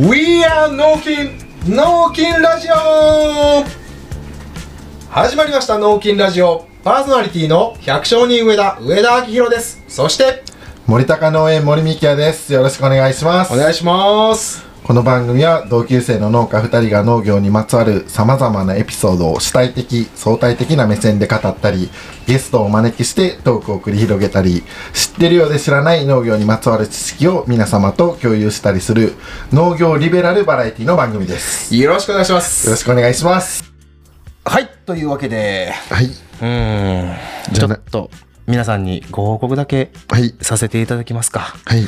[0.00, 1.28] We are 脳筋
[1.68, 3.62] 脳筋ラジオ
[5.10, 9.84] 始まりました脳筋ラジオパーソナリティの百姓人上田上田明宏です。
[9.88, 10.42] そして
[10.86, 12.50] 森高農園森美希也です。
[12.50, 13.52] よろしくお願いします。
[13.52, 14.69] お願いします。
[14.82, 21.90] この番組は同級生の農家2人が農業にまつわるさまざまなエピソードを主体的相対的な目線で語ったり
[22.26, 24.62] ゲストをお招きしてトークを繰り広げたり
[24.92, 29.12] 知ってるようで知らない農業にまつわる知識を皆様と共有したりする
[29.52, 31.74] 農業リベラルバラエティの番組です。
[31.76, 32.70] よよろしくお願いします。
[32.70, 33.72] ろしくお願いします
[34.44, 34.68] はい。
[34.86, 36.06] というわけではい。
[36.06, 38.10] うんちょっと
[38.46, 40.34] 皆さんにご報告だけはい。
[40.40, 41.54] させていただきますか。
[41.66, 41.84] はい。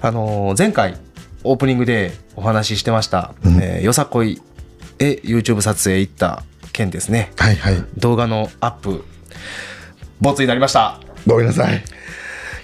[0.00, 0.96] あのー前回
[1.44, 3.62] オープニングでお話ししてました、うん。
[3.62, 4.40] えーよさこい
[4.98, 7.32] へ YouTube 撮影行った件ですね。
[7.36, 7.84] はいはい。
[7.96, 9.04] 動画のアップ
[10.20, 11.00] ボツになりました。
[11.26, 11.82] ごめんなさい。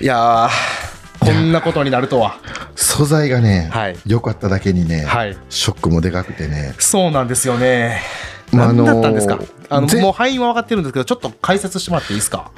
[0.00, 2.38] いやーこんなことになるとは。
[2.74, 3.96] 素材がねはい。
[4.06, 5.36] 良、かっただけにね、はい。
[5.48, 6.74] ショックもでかくてね。
[6.78, 8.02] そうなんですよね
[8.52, 12.50] まあ何だったんですか、あのぜもう範囲は分かってるんですけどちょっと解説してもらっていいですか？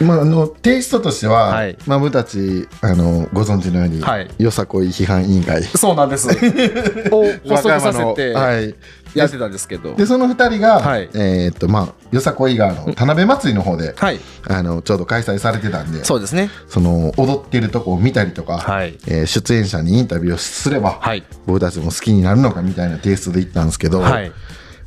[0.00, 1.76] まあ、あのテイストとしては、はい。
[1.86, 4.30] まあ、僕たちあのご存知のように、はい。
[4.38, 5.62] よさこい批判委員会。
[5.62, 6.28] そうなんです。
[7.12, 8.74] を発足させてはい、
[9.14, 9.94] やってたんですけど。
[9.94, 11.08] でその2人が、はい。
[11.14, 14.20] えーっとまあよさこいがの田辺祭りの方で、はい。
[14.48, 16.50] あのちょうど開催されてたんでそうですね。
[16.68, 18.98] その踊ってるとこを見たりとか、はい。
[19.06, 21.22] えー出演者にインタビューをすれば、はい。
[21.46, 24.32] 僕たちも好きになるのかみたいなテイストで行ったんですけど、はい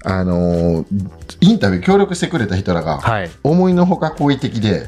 [0.06, 0.86] あのー
[1.42, 3.30] インタビュー協力してくれた人らが、はい。
[3.44, 4.88] 思いのほか好意的で。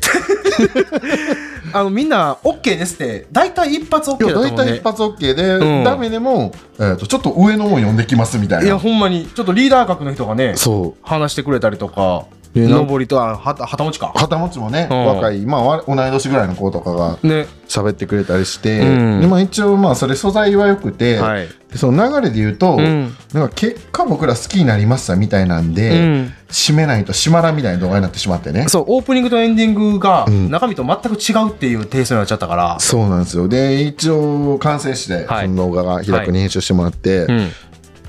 [1.74, 3.28] あのみんな OK ですって。
[3.32, 5.84] 大体一発 OK だと思うんで体一発 OK で、うん。
[5.84, 8.66] ダメでも、えー、とちょっと上のを読んできますみたいな。
[8.66, 9.28] いやほんまに。
[9.28, 11.08] ちょっとリーダー格の人がねそう。
[11.08, 14.12] 話してくれたりとか上りとあはた旗持ちか。
[14.16, 15.06] 旗持ちもね、うん。
[15.06, 17.48] 若い、まあ、わ同い年ぐらいの子とかがね。
[17.67, 19.22] 喋ってくれたりして、うん。
[19.22, 21.47] でまあ、一応まあそれ素材は良くて、はい。
[21.72, 23.13] でその流れで言うと、うん。
[23.34, 26.34] なんか結果僕ら好きになりましたみたいなんで、うん。
[26.47, 28.69] 締めないと締まらんみたいな動画になってしまってね。
[28.69, 30.50] そうオープニングとエンディングがん。
[30.50, 32.79] 中身と全く違うっていうテイストになっちゃったから。
[32.79, 33.50] そうなんですよ。
[33.50, 35.46] で一応完成して、はい。
[35.47, 37.50] その動画が平子に編集してもらって、うん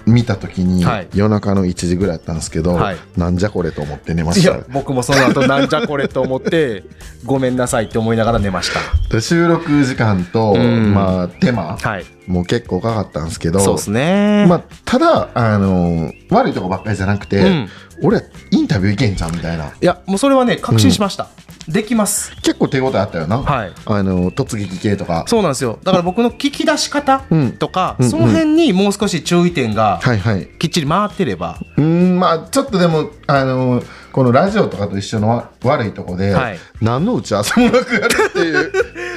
[0.08, 1.08] 見た時に、はい。
[1.14, 2.96] 夜中の1時ぐらいだったんですけど、はい。
[3.16, 4.56] なんじゃこれと思って寝まいした。
[4.56, 6.84] や僕もその後なんじゃこれと思って
[7.24, 8.80] ごめんなさいって思いながら寝ました。
[9.14, 10.94] で収録時間と、うん。
[10.94, 12.04] まあ、手間はい。
[12.26, 14.46] もう結構かかったんですけどそうですね。
[14.48, 17.68] まあ、ただ、あの悪いとこばっかりじゃなくて、うん。
[18.02, 19.66] 俺インタビューいけんじゃんみたいな。
[19.66, 21.28] いやもうそれはね確信しました、
[21.68, 22.34] できます。
[22.36, 23.72] 結構手応えあったよな、はい。
[23.84, 25.24] あの突撃系とか。
[25.26, 25.78] そうなんですよ。
[25.84, 27.52] だから僕の聞き出し方うん。
[27.52, 30.46] とか、うんその辺にもう少し注意点がはいはい。
[30.58, 36.58] きっちり回ってれば、うーんまあちょっとでもあのこのラジオとかと一緒のわ悪いとこで、はい。
[36.80, 38.72] 何の打ち合わせもなくやるっていう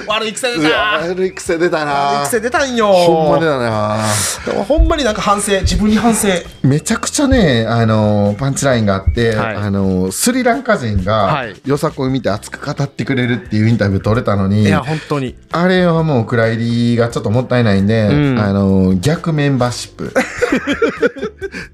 [0.08, 2.92] 悪い癖うわ悪い癖出た悪いな癖出たんよ。
[2.92, 4.06] ほんま出たな。
[4.46, 6.28] でもほんまになんか反省自分に反省。
[6.64, 9.56] めちゃくちゃね、あのパンチラインがあって、はい。
[9.56, 11.56] あのスリランカ人が、はい。
[11.66, 15.36] よさこい見て熱く語ってくれるっていうインタビュー取れたのにいや本当に。
[15.52, 18.40] あれはもう蔵入りがちょっともったいないんで、うん。
[18.40, 20.14] あの逆メンバーシップ。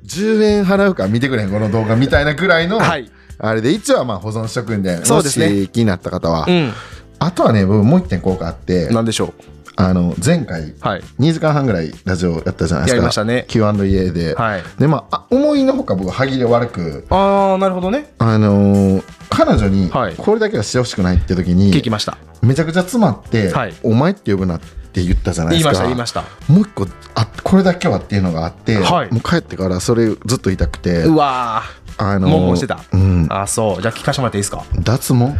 [0.07, 3.11] 10円払うか見てくれんこの動画みたいなくらいの、はい。
[3.39, 5.47] あれで一応はまあ保存しとくんでそうですね。
[5.47, 6.73] もし気になった方は、うん
[7.19, 9.33] あとはね僕もう一点効果あってなんでしょう？
[9.79, 11.01] あの前回はい。
[11.19, 12.95] 2時間半ぐらいラジオやったじゃないですか。
[12.95, 13.45] やりましたね。
[13.47, 14.63] Q&A で、はい。
[14.79, 18.11] でまああ思いのほか僕歯切れ悪くああなるほどね。
[18.17, 20.15] あのー彼女にはい。
[20.15, 22.17] これだけはしてほしくないって時に、聞きました。
[22.41, 23.73] めちゃくちゃ詰まって、はい。
[23.83, 26.23] お前って呼ぶなって言ったじゃない言いましですかた言いました。
[26.47, 29.11] もう一個あこれだけはっていうのがあって、はい。
[29.13, 31.03] もう帰ってからそれずっと言いたくて。
[31.03, 31.61] うわ
[31.97, 32.79] あのー悶々してた。
[32.93, 33.27] うん。
[33.27, 33.81] ーあそう。
[33.81, 34.63] じゃあ聞かせてもらっていいですか？
[34.79, 35.33] 脱毛、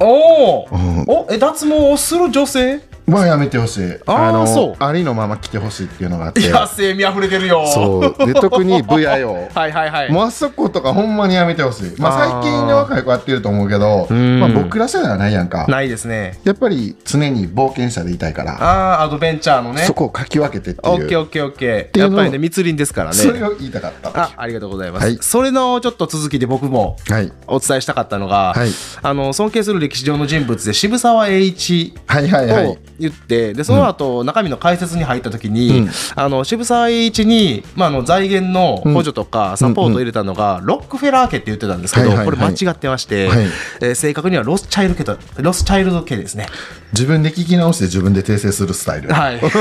[0.00, 1.04] おおうん。
[1.06, 2.80] おえ脱毛をする女性？
[3.16, 3.94] はやめてほしい。
[4.06, 4.84] あそう。
[4.84, 6.48] ありのまま来てほしいっていうのがあって。
[6.50, 7.66] 野生味あふれてるよ。
[7.66, 8.26] そう。
[8.26, 10.12] で特に VIO はいはいはい。
[10.12, 15.66] もうあそことかほんまにやめてほしい、まあ、最近の若い子やってると思うけど、んまあ、僕ら世代はないやんか。
[15.68, 16.38] ないですね。
[16.44, 19.82] やっぱり常に冒険者でいたいから、ああアドベンチャーのね。
[19.82, 20.94] そこをかき分けてっていう。
[20.94, 21.98] オッケーオッケーオッケー。
[21.98, 23.16] やっぱりね密林ですからね。
[23.16, 24.10] それを言いたかった。
[24.14, 25.18] あありがとうございます、はい。
[25.20, 27.32] それのちょっと続きで僕もはい。
[27.46, 28.70] お伝えしたかったのが、はい。
[29.02, 32.66] あの尊敬する歴史上の人物で渋沢栄一はいはいはい。
[32.66, 35.90] を言って、でその後、中身の解説に入った時に、うん。
[36.14, 43.38] あの渋沢栄一に、まあ、あの財源の補助とかサポートを入れたのが、ロックフェラー家って言ってたんですけど、これ間違ってまして、はい。
[43.80, 46.46] えー正確にはロスチャイルド家とロスチャイルド家ですね。
[46.92, 49.10] 自分で聞き直して自分で訂正するスタイル。
[49.10, 49.60] はい、 特に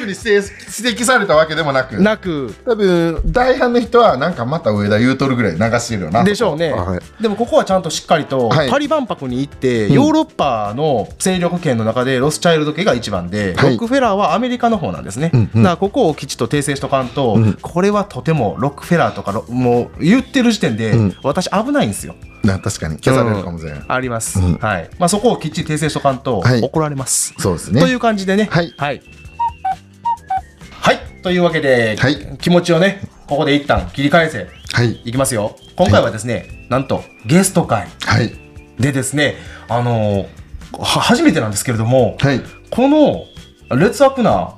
[0.00, 2.00] 指摘されたわけでもなく。
[2.00, 2.54] なく。
[2.64, 6.24] 多分大半の人はなんかまた上田言うとるぐらい流してるよな。
[6.24, 7.22] でしょうね、はい。
[7.22, 8.70] でもここはちゃんとしっかりと、はい。
[8.70, 9.92] パリ万博に行って、うん。
[9.92, 13.70] ヨーロッパの勢力圏の中でロスチャイルド家が1番で、はい。
[13.70, 15.62] ロックフェラーはアメリカの方なんですね、うんうん。
[15.62, 21.16] だからここをきちっと訂正しとかんと、うんこれはとてもロックフェラーとかロもう言ってる時点で、うん。
[21.22, 22.14] 私危ないんですよ。
[22.42, 24.54] な確かに消されるかもしれない、あります、うん。
[24.56, 24.90] はい。
[24.98, 26.60] まあ、そこをきっちり訂正しとかんとはい。
[26.60, 27.80] 怒られます、そうですね。
[27.80, 28.48] という感じでね。
[28.50, 28.74] はい。
[28.76, 29.02] はい、
[30.80, 30.98] はい。
[31.22, 32.36] というわけで、はい。
[32.40, 34.48] 気持ちをねここで一旦切り返せ。
[34.72, 34.92] はい。
[35.04, 35.56] いきますよ。
[35.76, 38.34] 今回はですね、なんとゲスト会はい。
[38.78, 39.36] でですね
[39.68, 40.26] あのーは
[40.80, 42.40] 初めてなんですけれどもはい。
[42.70, 43.26] この
[43.70, 44.54] 劣悪な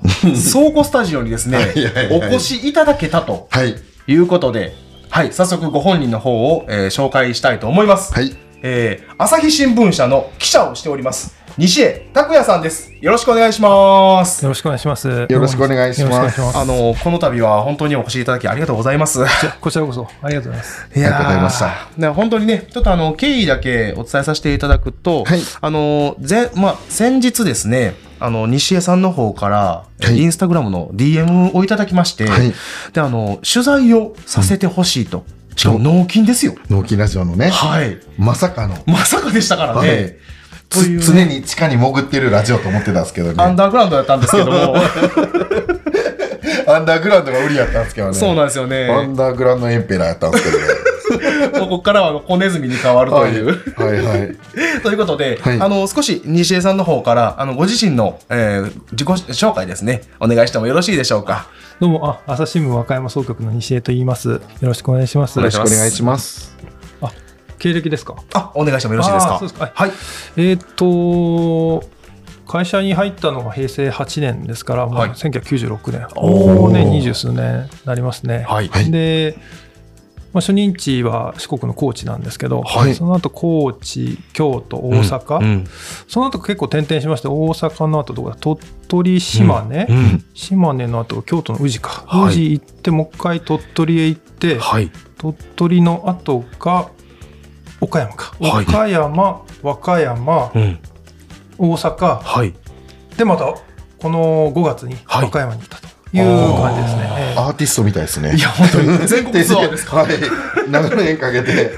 [0.53, 2.31] 倉庫スタジオにですねはいはいはい。
[2.31, 3.75] お越しいただけたとはい。
[4.07, 4.75] いうことで、
[5.11, 8.37] はい、早速ご本人の方を、えー紹介したいと思います、はい。
[8.63, 15.07] えー朝日新聞社の記者をしております西江拓也さんですよろしくお願いしますよろしくお願いします。
[15.07, 16.43] よよろしくお願いします。
[16.43, 19.21] あのこの度は本当にお越しいただきありがとうございます
[19.61, 20.99] こちらこそありがとうございます。
[20.99, 32.53] いやーありがとうございましたね本当にね、ちょっとあの、経緯だけお伝えさせていただくと、はいあの、ぜ、まあ、先日ですね、あの、西江さんの方から、えはいインスタグラムの DM をいただきまして、はい
[32.93, 35.25] で、あの、取材をさせてほしいと。
[35.57, 36.57] しかも納金ですよ。
[36.69, 38.01] 納期ラジオのねはい。
[38.19, 39.89] まさかのまさかでしたからね。
[39.89, 40.17] はい
[40.75, 44.75] というつ常に地下に潜ってるラジオと思ってたんですけどねアンダーグラウンドだったんですけども、
[46.67, 48.91] アンダーグラウンドが売りやったんですけどねそうなんですよね。
[48.91, 50.65] アンダーグラウンドエンペラーやったんですけどね
[51.61, 53.47] ここからは小ネズミに変わるという。
[53.77, 54.37] はいはいはい
[54.83, 61.47] ということで、はいあの少し西江さんの方からあのご自身の、えー自己紹介ですねお願いしてもよろしいでしょうか。
[61.81, 64.29] どうも、あ、朝日新聞和歌山総局の西江と言います。
[64.31, 64.89] よろしく。
[64.91, 66.55] お願いしますよろしくお願いします
[67.65, 68.17] 経歴ですか？
[68.35, 69.49] あお願いしてもよろしいですか？
[69.49, 69.55] す。
[69.55, 69.91] かはい。
[70.37, 71.83] えーっと、
[72.47, 75.11] 会社に入ったのが平成8年ですから、もうはい。
[75.13, 76.07] 1996年。
[76.17, 76.55] おー。
[76.55, 78.45] もうね、二十数年になりますね。
[78.47, 78.69] はい。
[78.69, 78.91] はい。
[78.91, 79.39] で、
[80.35, 82.95] まあ、初任地は四国の高知なんですけど、はい。
[82.95, 85.65] その後高知、京都、大阪、うんうん。
[86.07, 94.91] その後結構転々しまして、大阪の後どこだ、鳥取、島根、うん島根の後京都の宇治か、はい宇治行ってもう一回鳥取へ行って、はい。
[95.19, 96.91] 鳥取の後が
[97.81, 98.65] 岡山か、はい。
[98.65, 100.79] 岡山和歌山うん。
[101.59, 102.21] 大阪。
[102.23, 102.55] はい。
[103.17, 103.45] でまた
[103.99, 105.23] この5月にはい。
[105.25, 105.87] 和歌山に行ったと
[106.17, 106.25] いう
[106.63, 107.39] 感じですね、ええ。
[107.41, 108.35] アーティストみたいですね。
[108.37, 108.99] いや本当に。
[109.07, 109.97] 全国ツアーですか？
[109.99, 110.09] はい。
[110.69, 111.73] 7年かけて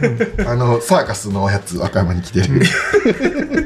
[0.46, 2.62] あのサーカスのやつ和歌山に来てる。
[2.64, 2.68] い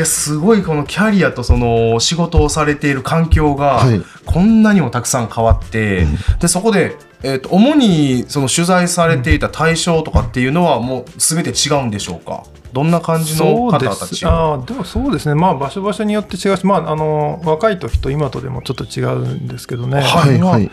[0.00, 4.02] やすごいこのキャリアとその仕事をされている環境がはい。
[4.26, 6.06] こんなにもたくさん変わって、
[6.40, 6.96] でそこで。
[7.22, 12.44] えー、と主にその取材されていた対象とかっていうのはもう全て違うんでしょうか？
[12.72, 14.26] どんな感じの方たちす。
[14.26, 20.40] あーでもそうですね、まあ、場所場所によって違うし、まあ、あの若い時と今とでもちょっと違うんですけどね、まあはい。
[20.40, 20.70] はい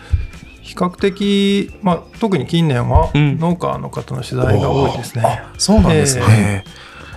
[0.62, 3.38] 比較的、まあ、特に近年はうん。
[3.40, 5.24] 農家の方の取材が多いですね。
[5.26, 6.64] あそうなんですね、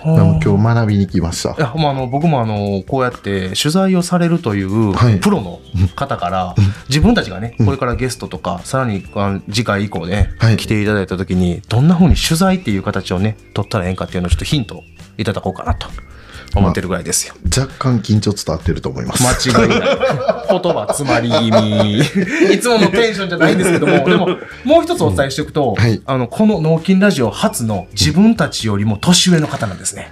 [0.03, 1.51] でも今日学びに来ました。
[1.51, 5.19] いやまあ、あの僕もあのこうやって取材をされるというはい。
[5.19, 5.59] プロの
[5.95, 6.55] 方から、
[6.89, 10.57] 自分たちがねこれからゲストとか、さらにあの次回以降ね、はい。
[10.57, 14.83] 来ていただいた時にどんなふうに取材っていう形をね取ったらええんかっていうのをちょっとヒント
[15.17, 15.87] いただこうかなと
[16.55, 17.33] 思ってるぐらいですよ。
[17.57, 19.79] 若干緊張伝わってると思います間違いない。
[19.79, 21.99] 言葉詰まり気味。
[22.53, 24.27] いつものテンションじゃないんですけども、でも、
[24.65, 30.11] もう一つお伝えしておくと、はいあの、この脳筋ラジオ初の自分たちよりも年上の方なんですね。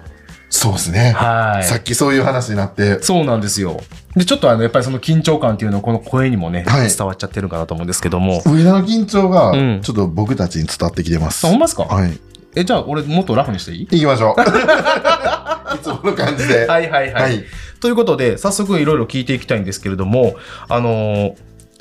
[0.51, 1.63] そうですねはい。
[1.63, 3.81] さっきそういう話になってそうなんですよ。
[4.15, 8.41] で、ちょっとあの、やっぱりその緊張感っていうのをこの声にもね、はい伝わっちゃってるかなと思うんですけども。
[8.47, 11.83] 上田の緊張がうんちょっと僕たちに伝わってきてます、あ、ほんまですか？
[11.83, 12.19] はい
[12.55, 13.87] え、じゃあ俺もっとラフにしていい？
[13.91, 14.41] 行きましょう
[15.75, 16.65] いつもの感じで。
[16.67, 17.23] はいはいはい。
[17.23, 17.43] はい。
[17.79, 20.35] ということで、早速いろいろ聞いていきたいんですけれども、
[20.67, 21.33] あのー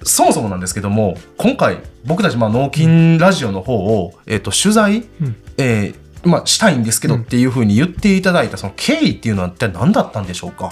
[0.04, 5.37] そもそもなんですけども、今回、僕たち、まあ、脳筋ラジオの方を、えっ、と、取材、うん。
[5.57, 7.21] えーまあ、したいんですけどうん。
[7.23, 10.71] っていうふうに言っていただいた、その経緯っていうのは一体何だったんでしょうか？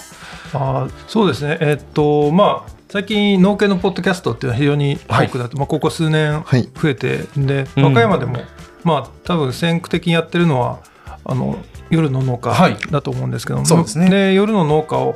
[0.52, 6.68] あーそうですね、えっとまあ、最近、農系のポッドキャストっていうのは非常に多くなって、まあ、ここ数年はい。
[6.80, 7.84] 増えて、でうん。
[7.84, 8.38] 和歌山でも、
[8.84, 10.78] まあ多分先駆的にやってるのは、
[11.24, 11.58] あの
[11.90, 15.14] 夜の農はい家だと思うんですけども、そうですね夜の農家を、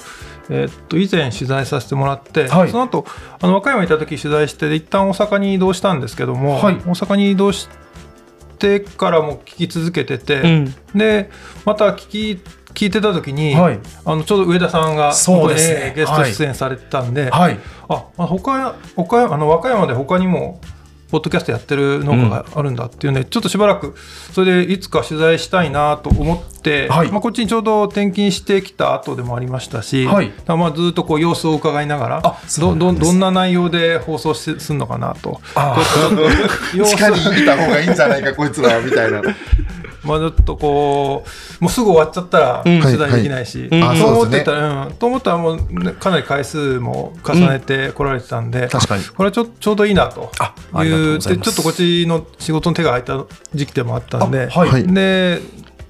[0.49, 3.05] えっと以前取材させてもらって、はいその後
[3.41, 7.69] あの和歌山にいた時取材してで一旦大阪に移動したんですけども、はい大阪に移動し
[8.59, 10.75] てからも聞き続けてて、ん。
[10.95, 11.31] で
[11.65, 12.43] また聞き
[12.75, 13.81] 聞いてた時に、はい。
[14.05, 17.59] あのちょうど上田さんがそうですねゲスト出演されてたんで、はい。
[17.89, 20.61] あまあ他他あの和歌山で他にも
[21.11, 23.95] ポッドキャストやってる農家があるんだっていうね、ちょっとしばらく
[24.33, 27.11] それでいつか取材したいなと思って、はい。
[27.11, 30.33] まあ、こっちにちょうど転勤してきた後でもありましたし、はい。
[30.47, 35.41] まあずっとこう様子を伺いながらあどどどんな内容で放送しするのかなと。
[35.55, 35.77] あ
[36.73, 39.23] 地下 にいた方がいいんじゃないかこいつらはみたいな
[40.05, 41.25] まあちょっとこ
[41.61, 42.81] うもうすぐ終わっちゃったらうん。
[42.81, 43.99] 取材できないし、はいはい。
[43.99, 49.05] と思ってたら、うん、と思ったらもうねかなり回数も重ねて来られてたんで、確かに。
[49.05, 50.31] これはちょちょうどいいなと。
[50.83, 54.87] いうでちょっとこっちの仕事の手が空いた時期でもあったんで、はい。
[54.87, 55.41] で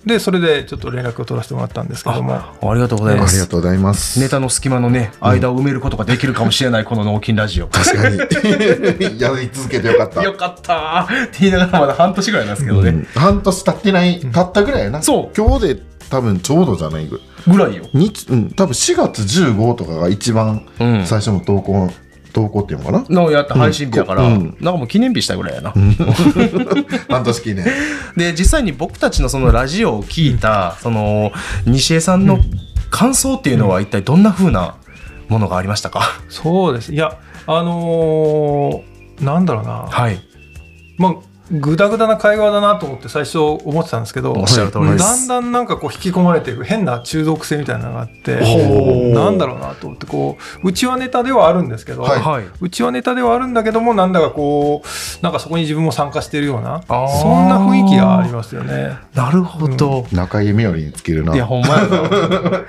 [0.04, 2.34] でそれでちょっと連絡を取らせてもらったんですけども。
[2.34, 4.18] あありがとうございありますがとうございます。
[4.18, 7.66] ネタの隙間のね間を埋めることができるかもしれないこの脳筋ラジオ。
[7.68, 8.18] 確かに。
[9.20, 10.22] やり続けてよかった。
[10.22, 11.06] よかった。
[11.08, 13.04] ーって言いながらまだ半年ぐらいなんですけどね、うん。
[13.14, 15.02] 半年経ってない経ったぐらいやな。
[15.02, 15.36] そう。
[15.36, 21.90] 今日で多分ちょうどじゃないぐぐらいよ、日うん多分4月15とかが一番うん、最初の投稿
[22.32, 23.04] 投稿っていうのかな？
[23.08, 24.56] のやった配信日やから、うん。
[24.60, 25.72] なんかもう記念日したぐらいやな、
[27.08, 27.64] 半年記念。
[28.16, 31.32] で実際に僕たちのそのラジオを聞いた、その
[31.66, 32.38] 西江さんの
[32.90, 34.76] 感想っていうのは一体どんな風な
[35.28, 36.92] ものがありましたか、そうです。
[36.92, 40.18] いやあのーなんだろうな、はい。
[40.96, 41.14] まあ
[41.50, 45.26] ぐだぐだな会話だなと思って最初思ってたんですけどおっしゃる通りです。
[45.28, 49.14] だんだんなんかこう引き込まれていく変な中毒性みたいなのがあってほう。
[49.14, 52.20] なんだろうなと思ってこううちはネタではあるんですけど、はい。
[52.20, 58.96] はいうちはネタではあるんだけどもなんだかこうなんかそこに自分も参加しているようなそんな雰囲気がありますよね。
[59.14, 61.34] なるほど、中井みよりにつけるな。
[61.34, 62.00] いやほんまやな。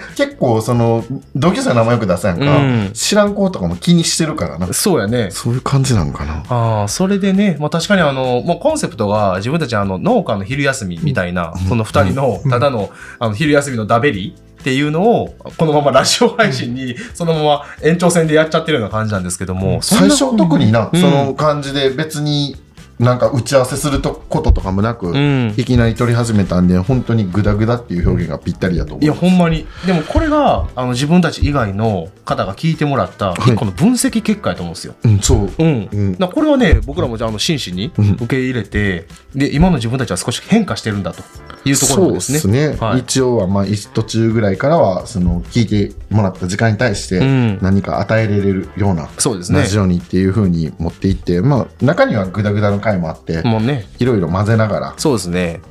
[0.18, 1.04] 結構その
[1.36, 2.90] 同級生の名前よく出すやんか、うん。
[2.94, 4.74] 知らん子とかも気にしてるからな。
[4.74, 5.30] そうやね。
[5.32, 6.44] そういう感じなんかな。
[6.50, 21.02] ああそれでね、まあ、確かにあのもうコンセプトが自分たちあの農家の昼休みみたいな、その2人のただの,、あの昼休みのダベリっていうのをこのままラジオ配信にそのまま延長戦でやっちゃってるような感じなんですけども、最初特にな、うん。
[21.02, 22.56] その感じで別に
[23.02, 25.54] なんか打ち合わせするとこととかもなく、うん。
[25.58, 29.04] いきなり撮り始めたんで本当にグダグダっていう表現がぴったりだと思う。
[29.04, 29.68] いやほんまに。
[29.88, 33.54] でもこれがあの自分たち以外の方が聞いてもらったはい。
[33.54, 34.94] 一個の分析結果やと思うんですよ。
[35.04, 35.50] うんそう。
[35.58, 35.90] うん。
[35.92, 36.16] うん。
[36.20, 38.12] なこれはね僕らもじゃああの真摯にうん。
[38.12, 41.24] 受け入れて、で今の自分たちは少し変化してるんだと
[41.66, 42.40] いうところもですね。
[42.40, 43.00] そうですね、はい。
[43.00, 47.60] 一応はまあ途中ぐらいからはその聞いてもらった時間に対してうん。
[47.64, 49.62] 何か与えれるようなそうですね。
[49.62, 53.86] ラジオにっていう風に持っていって、まあ中にはグダグダの回もあって、もうね。
[54.00, 55.62] いろいろ混ぜながら、そうですね。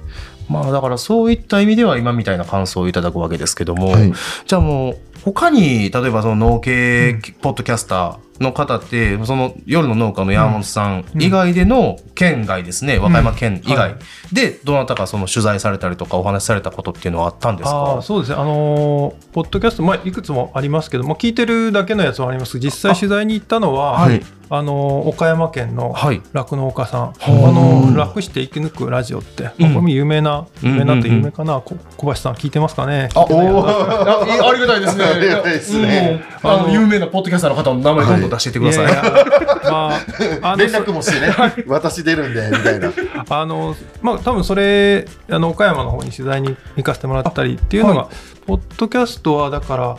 [0.51, 4.13] まあだからそういった意味では今みたいな感想をいただくわけですけども、はい。
[4.47, 13.77] じゃあもう他に例えばその農系ポッドキャスターの方って、その夜の農家の山本さん以外での県外ですね、和歌山県以外。
[13.77, 13.99] はい。
[14.33, 22.59] でどなたかその取材されたりとかお話しされたことっていうのはあったんですあかーそうですね、あのーポッドキャスト、まあ、いくつもありますけども、聞いてるだけのやつもあります。
[22.59, 24.21] 実際取材に行ったのは、あ,、はい
[24.63, 26.21] のー岡山県のはい。
[26.33, 33.09] 酪農家さん、あはのー楽して生き抜くラジオって、まあこれも有名な、うん有名なってうんうん有名かな、こ小橋さん、聞いてますかね？
[33.15, 33.31] あおー。
[33.31, 35.05] あいいありがたいですね。
[35.07, 36.21] ありがたいですね。
[36.43, 36.51] うん。
[36.51, 38.85] あの有名なポッドキャスターの方の名前どんどん出していってください。
[38.87, 39.95] いやいやま
[40.43, 41.33] あ、あの 連絡もしてね、
[41.69, 42.91] 私 出るんで、みたいな。
[43.29, 48.09] あのまあ多分それあの岡山の方に取材に行かせてもらったりっていうのが、は
[48.49, 49.97] ポッドキャストはだから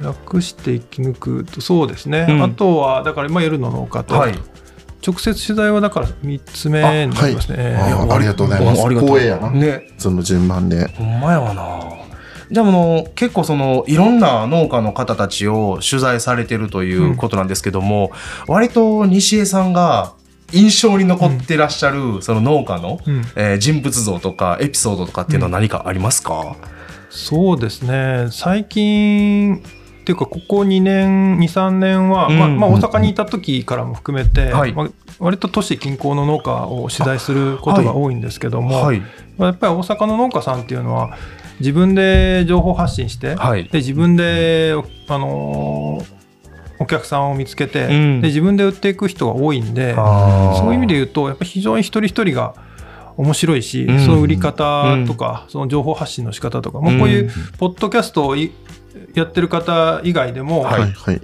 [0.00, 4.34] 楽して生き抜くとそうですね、うんあとはだから、まあ、夜の農家と、はい。
[5.06, 7.76] 直接取材はだから3つ目になりますね。
[7.76, 8.88] あありがとうございます。
[8.88, 9.50] 光栄やな。
[9.50, 9.92] ね。
[9.98, 10.88] その順番で。
[10.88, 12.04] ほんまやわな。
[12.50, 18.12] じゃああの結構そのいろんな農家の方たちを取材されてるということなんですけども、
[18.46, 20.14] 割と西江さんが
[20.52, 26.56] 印象に残ってらっしゃるその農家の、うんえー人物像とかエピソードとかっていうのは何かありますか、
[27.10, 29.62] そうですね最近
[30.04, 32.38] っていうかここ2年23年は、うん。
[32.38, 34.74] まあまあ、大阪にいた時からも含めて、はい。
[34.74, 39.00] まあ、割と都市近郊の農家を取材することが多いんですけども、はい。
[39.38, 41.16] まあやっぱり大阪の農家さんっていうのは
[41.58, 43.64] 自分で情報発信して、はい。
[43.64, 44.74] で自分で、
[45.08, 46.24] あのー
[46.80, 48.20] お客さんを見つけて、うん。
[48.20, 52.54] で自分で売っていく人が多いんでそういう意味で言うとやっぱり非常に一人一人が
[53.16, 54.04] 面白いし、うん。
[54.04, 58.52] その売り方とか、その情報発信の仕方とか、もうこういうポッドキャストをい
[59.14, 60.80] やってる方以外でも、はい。
[60.82, 60.92] はい。
[60.92, 61.20] はい。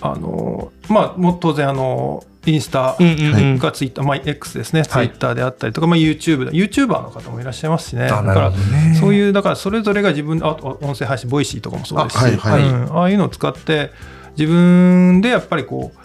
[0.00, 3.58] あのーまあもう当然あのインスタうんうんうん。
[3.58, 8.08] がツイッター、まあ、X ですね、ツイはいッターであったりとか、まあ、YouTube だ YouTuber の方もいらっしゃいますしね。
[8.08, 8.52] だから
[9.00, 12.62] そういうだからそれぞれが自分あと音声配信ボイシーとかもそうですしあはいはい。
[12.68, 12.96] うん。
[12.98, 13.90] ああいうのを使って
[14.38, 15.98] 自分でやっぱりこう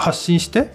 [0.00, 0.70] 発信して。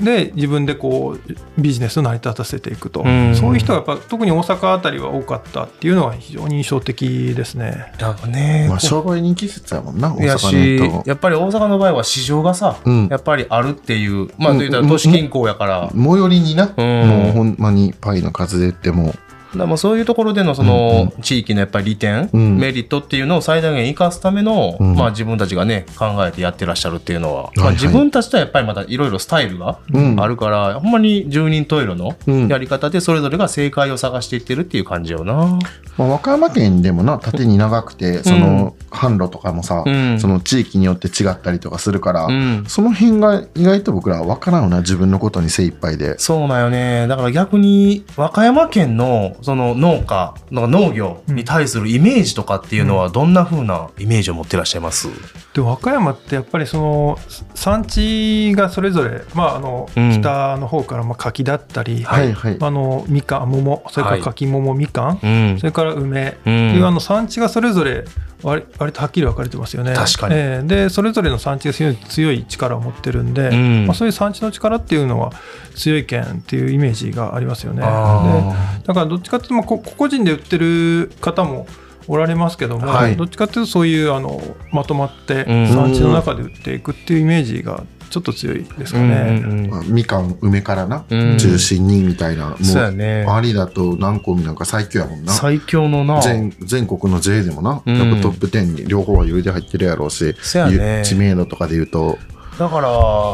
[0.00, 3.34] で自分でこうビジネスを成り立たせていくと、うん。
[3.34, 7.92] そういう人がやっぱ特に大阪あたりは多かったっていうのは非常に印象的ですね。
[7.98, 11.08] だからねまあ、商売人気質やもんな、大いやし阪の人。
[11.10, 13.08] やっぱり大阪の場合は市場がさ、うん。
[13.08, 17.08] やっぱりあるっていうまあうんといったら都市近郊やから、最寄りにな、うん。
[17.08, 19.14] もうほんまにパイの数で言っても、
[19.56, 22.58] だもうそういうところでのその地域のやっぱり利点、うん。
[22.58, 24.94] メリットっていうのを最大限生かすための、うん。
[24.94, 27.74] まあ自分たちがね考えてやってらっしゃるっていうのは、まあ、はい。
[27.74, 30.20] 自分たちとはやっぱりまたいろいろスタイルがうん。
[30.20, 32.48] あるから、ほんまに十人十色のうん。
[32.48, 35.58] やり方でそれぞれが正解を探していってるっていう感じよな。
[35.96, 40.20] まあ、和歌山県でもな縦に長くてその販路とかもさ、うん。
[40.20, 42.64] その地域によって違ったりとかするから、うん。
[42.66, 46.18] その辺が意外と僕らは分からんよな自分のことに精一杯で。
[46.18, 47.06] そうだよね。
[47.06, 55.08] だから逆に和歌山県のその農家、農業に対するイメージとかっていうのはどんな風なイメージを持ってらっしゃいます、
[55.54, 57.18] で和歌山ってやっぱりその
[57.54, 60.12] 産地がそれぞれ、まあ、あのうん。
[60.20, 62.56] 北の方からまあ柿だったり、はいはい。
[62.60, 65.58] あのみかん桃それから柿桃みかん、うん。
[65.58, 66.28] それから梅。
[66.28, 66.74] ってうん。
[66.76, 68.04] いうあの産地がそれぞれ
[68.42, 69.94] 割割とはっきり分かれてますよね。
[69.94, 70.34] 確かに。
[70.36, 73.86] えーでそれぞれの産地が強い強い力を持ってるんで、うん。
[73.86, 75.32] まあ、そういう産地の力っていうのは
[75.74, 77.80] 強い県っていうイメージがありますよね。
[77.80, 78.54] であ
[78.86, 81.66] だからどっちかっていうと、まあ、こ個人で売ってる方も
[82.06, 83.16] おられますけども、はい。
[83.16, 84.40] どっちかっていうとそういうあの
[84.72, 85.68] まとまってうん。
[85.68, 89.42] 産地の中で売っていくっていうイメージがちょっと強いですかうんね。
[89.44, 89.70] うんうん。
[89.70, 91.38] まあみかん梅からな、うん。
[91.38, 93.26] 中心にみたいなもそうやね。
[93.28, 95.32] ありだと南高なんか最強やもんな。
[95.32, 96.20] 最強のな。
[96.20, 97.96] 全全国の J でもな、うん。
[97.96, 100.98] やっぱトップ10に両方は余裕で入ってるやろうし、そうやね。
[100.98, 102.18] ゆ知名度とかで言うと、
[102.58, 102.90] だから、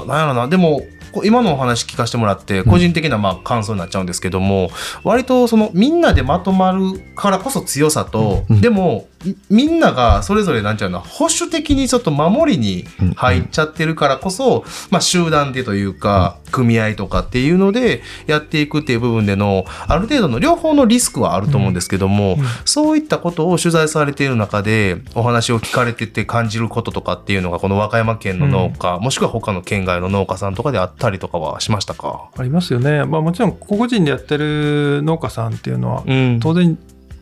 [0.07, 4.71] なんやろな、でも、こ今のお話聞かせてもらって、個人的なまあ感想になっちゃうんですけども、
[5.05, 8.61] 割とそのみんなでまとまるからこそ強さと、うん。
[8.61, 12.85] でも、みみんながそれぞれなんちゃうの、保守的にちょっと守りに
[13.17, 32.31] 入っちゃってるからこそ、まあ集団でというか、組合とかっていうのでやっていくっていう部分での、ある程度の両方のリスクはあると思うんですけども、そういったことを取材されている中で、お話を聞かれてて感じることとかっていうのが、この和歌山県の農家、もしくは他の県外の農家さんとかであったりとかはしましたか？
[32.37, 36.41] ありますよね、まあ、もちろん個々人でやってる農家さんっていうのは、うん。
[36.41, 36.79] 当然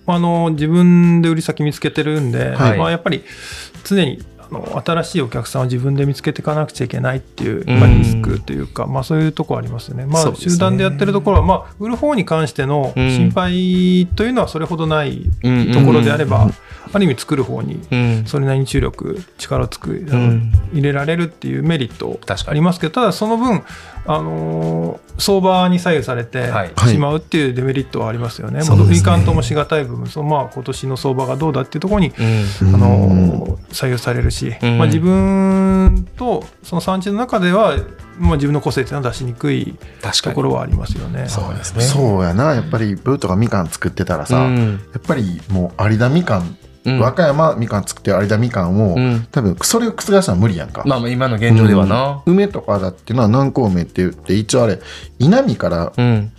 [0.06, 2.78] あの自分で売り先見つけてるんで、はい。
[2.78, 3.23] まあ、やっぱり
[3.85, 7.80] 常にあの新しいお客さんを自分で見つけていかなくちゃいけないっていう、うん。
[7.80, 10.06] まあ、リスクというか、まあ、そういうところありますよね。
[10.06, 13.11] まあ、集団でやってるところは、まあ、売る方に関してのうん。
[13.11, 16.48] 心配というのはそれほどないうんところであれば、
[16.92, 18.24] ある意味作る方にうん。
[18.27, 20.05] それなりに注力力をつく、
[20.72, 22.50] 入れられるっていうメリット確かに。
[22.50, 23.62] ありますけどただその分、
[24.07, 26.73] あのー相場に左右されてはい。
[26.88, 28.62] しまうっていうデメリットはありますよね。
[28.62, 28.91] そうですね。
[28.91, 32.75] もういかんともしがたい部分そのまあ今年の相場がどうだっていうところに、うん。
[32.75, 34.79] あのー左右されるし、うん。
[34.79, 37.77] まあ、自分とその産地の中では、
[38.19, 40.35] まあ、自分の個性っていうのは出しにくい確かに。
[40.35, 41.29] ところはありますよね。
[41.29, 41.83] そうですね。
[41.83, 44.81] そうやな、やっぱりブートがみかん作ってたらさ、うん。
[44.93, 46.99] やっぱりもう有田みかん、うん。
[47.01, 49.27] 和歌山みかん作ってる有田みかんを、うん。
[49.31, 50.83] 多分それを覆したら無理やんか。
[50.87, 52.23] まあまあ今の現状ではな。
[52.27, 54.79] 梅とかだっていうのは南高梅って言って一応あれ
[55.18, 56.33] 稲見からうん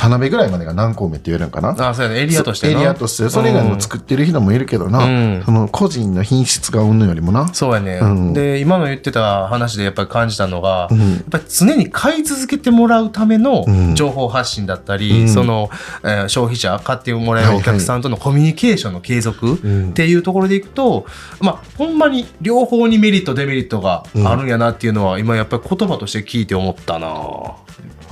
[0.00, 1.76] 田辺ぐらいまでが南高梅って言えるんかな？
[1.90, 2.22] あそうやね。
[2.22, 3.28] エリアとしてなエリアとして。
[3.28, 5.42] それ以外も作ってる人もいるけどな、うん。
[5.44, 8.32] その個人の品質がうんのよりもな、そうやね、うん。
[8.32, 11.12] で今の言ってた話でやっぱり感じたのが、うん。
[11.16, 13.94] やっぱり常に買い続けてもらうためのうん。
[13.94, 15.28] 情報発信だったり、うん。
[15.28, 15.68] その、
[16.02, 19.90] えー消費者買ってもらえるお客さんとのコミュニケーションの継続うん。
[19.90, 21.04] っていうところでいくと、
[21.40, 27.08] まあほんまに両方にメリットデメリットがあるんやなっていうのは、今やっぱり言葉として聞いて思ったな。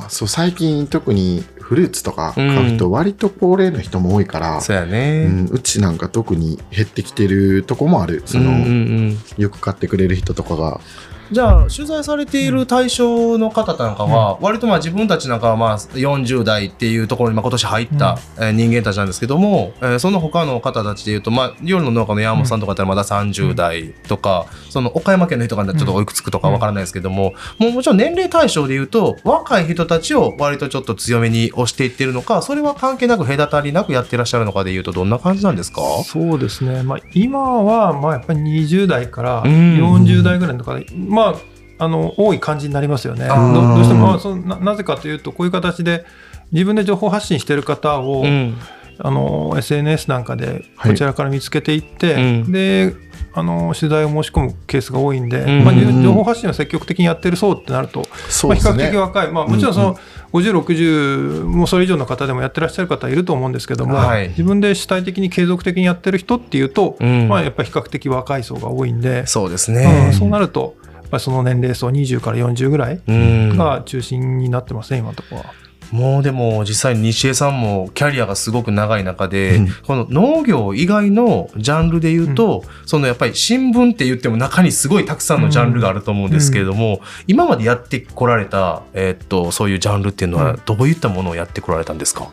[0.01, 8.23] あそう最近特にフルーツとか買う人、割と高齢の人も多いから、そうやうね、ん、うちなんか特に減ってきてるとこもある。
[8.25, 8.71] その、うんうんう
[9.11, 9.19] ん。
[9.37, 10.81] よく買ってくれる人とかが
[11.31, 35.83] じゃあ取材されている対象の方なんかは、割とまあ自分たちなんかはまあ40代っていうところにまあ今年入った、えー人間たちなんですけども、えーその他の方たちでいうと、まあ、夜の農家の山本さんとかだったらまだ30代とか、その岡山県の人がちょっとおいくつくとかわからないですけども、もうもちろん年齢対象でいうと若い人たちを割とちょっと強めに押していってるのかそれは関係なく隔たりなくやってらっしゃるのかでいうとどんな感じなんですか？
[36.05, 39.51] そうですね、まあ、今はまあやっぱり20代からうん。
[39.79, 41.18] 40代ぐらいの方、まあ、
[41.81, 43.29] あの多い感じになりますよね。
[43.29, 43.35] ど
[43.81, 46.05] うしても、まあ、そのななぜかというとこういう形で
[46.53, 48.59] 自分で情報発信してる方を、うん。
[49.01, 50.91] あの SNS なんかではい。
[50.91, 52.53] こちらから見つけていって、うん。
[52.53, 52.95] で
[53.33, 55.65] あの取材を申し込むケースが多いんで、うん。
[55.65, 59.97] まあ、情報発信を積極的にやってる層ってなると、まあ、比較的若い、まあ、もちろんその
[60.33, 64.31] 50、60もそれ以上の方でもやってらっしゃる方いると思うんですけども、はい。
[64.31, 67.29] 自分で主体的に継続的にやってる人っていうと、うん。
[67.29, 70.75] まあ、やっぱり比較的若い層が多いんで、そうですうねん、そうなると
[71.09, 73.57] ぱりその年齢層20から40ぐらいうん。
[73.57, 75.55] が中心になってますね、今のところは。
[75.91, 79.69] もうでも実際に西江さんもキャリアがすごく長い中で、うん。
[79.87, 90.61] この農業以外のジャンルで言うと、そのやっぱり新聞って言っても中にすごいたくさんのジャンルがあると思うんですけれども、今までやってこられた、えーっとそういうジャンルっていうのはうん。
[90.67, 92.31] どういったものをやってこられたんですか、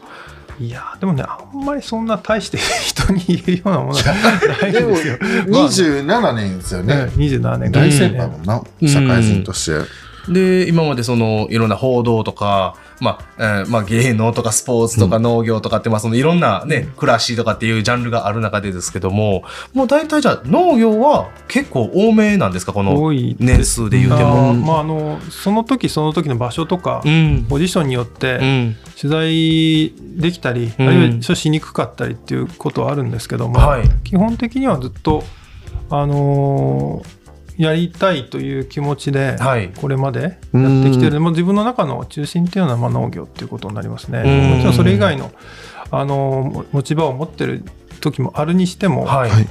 [0.60, 4.04] いやーでもねあんまりそんな大して人に言うようなものは
[4.62, 5.18] ないですよ。
[5.50, 7.72] まあ27年ですよね、ね27年。
[7.72, 8.88] 大先輩もんな、うん。
[8.88, 9.86] 社会人として、
[10.30, 22.74] で今までそのいろんな報道とか、まあえーまあ、芸能とかスポーツとか農業とかって、まあ、そのいろんな、ね、暮らしとかっていうジャンルがある中でですけどももう大体じゃあ農業は結構多めなんですか？
[22.74, 24.54] この多い年数で言うてあも。
[24.56, 27.46] ーまああのその時その時の場所とか、うん。
[27.48, 28.76] ポジションによっうてん。
[29.00, 30.88] 取材できたり、うん。
[30.88, 33.90] あるいはしにくかったりっていうことはあるんですけども、はい。
[34.04, 35.24] 基本的にはずっと
[35.90, 37.25] あのー
[37.58, 39.70] やりたいという気持ちで、はい。
[39.70, 40.32] これまでやっ
[40.84, 41.20] てきてる。
[41.22, 44.24] もう自分の中の中心っていうのはまあ農業っていうことになりますね。
[44.26, 44.50] うん。
[44.56, 45.32] もちろんそれ以外の、
[45.92, 47.64] あのー持ち場を持ってる
[48.02, 49.30] 時もあるにしても、はい。
[49.30, 49.48] はい。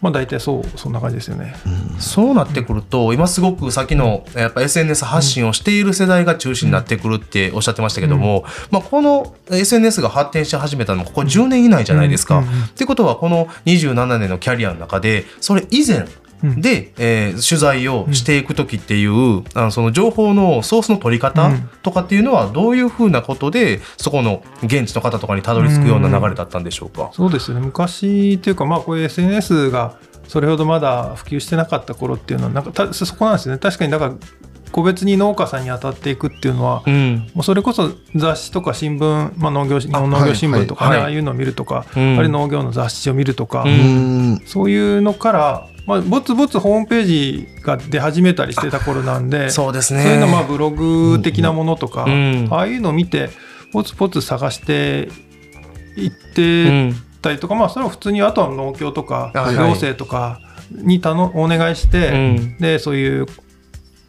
[0.00, 1.54] まあ大体そうそんな感じですよね。
[1.98, 12.38] そうなってくると今すごくさっきのやっぱ SNS 発信をしている世代が中心になってくるっておっしゃってましたけども、まあ、この SNS が発展し始めたのもここ10年以内じゃないですか。
[12.38, 16.06] うんうんうんってことはこの27年のキャリアの中でそれ以前うん
[16.42, 21.70] で、えー取材をしていく時っていう、あのその情報のソースの取り方うん。
[21.82, 27.10] とかっていうのはどういうふうなことでそこの現地の方とかにたどり着くような流れだったんでしょうか？
[27.12, 27.60] そうですね。
[27.60, 29.96] 昔っていうかまあこういう SNS が
[30.28, 33.60] それほどまだ普及してなかった頃っていうのはなんかたそこなんですよね。
[33.60, 34.14] 確かにだから
[34.72, 37.30] 個別に農家さんに当たっていくっていうのは、うん。
[37.34, 41.04] もうそれこそ雑誌とか新聞、まあ、農業日本農業新聞とかね、はいはい。
[41.04, 42.18] ああいうのを見るとか、うん。
[42.18, 44.42] あるいは農業の雑誌を見るとか、ううんん。
[44.44, 53.30] そういうのから、まあ、ぼつぼつホームページが出始めたりしてた頃なんでそうですねそういうのまあブログ的なものとか、うんああいうのを見て
[53.72, 55.08] ポツポツ探して
[55.96, 63.26] いっうてんたりとか、まあそれは普通にあとは農協とかはい行政とかに頼お願いして、うんでそういう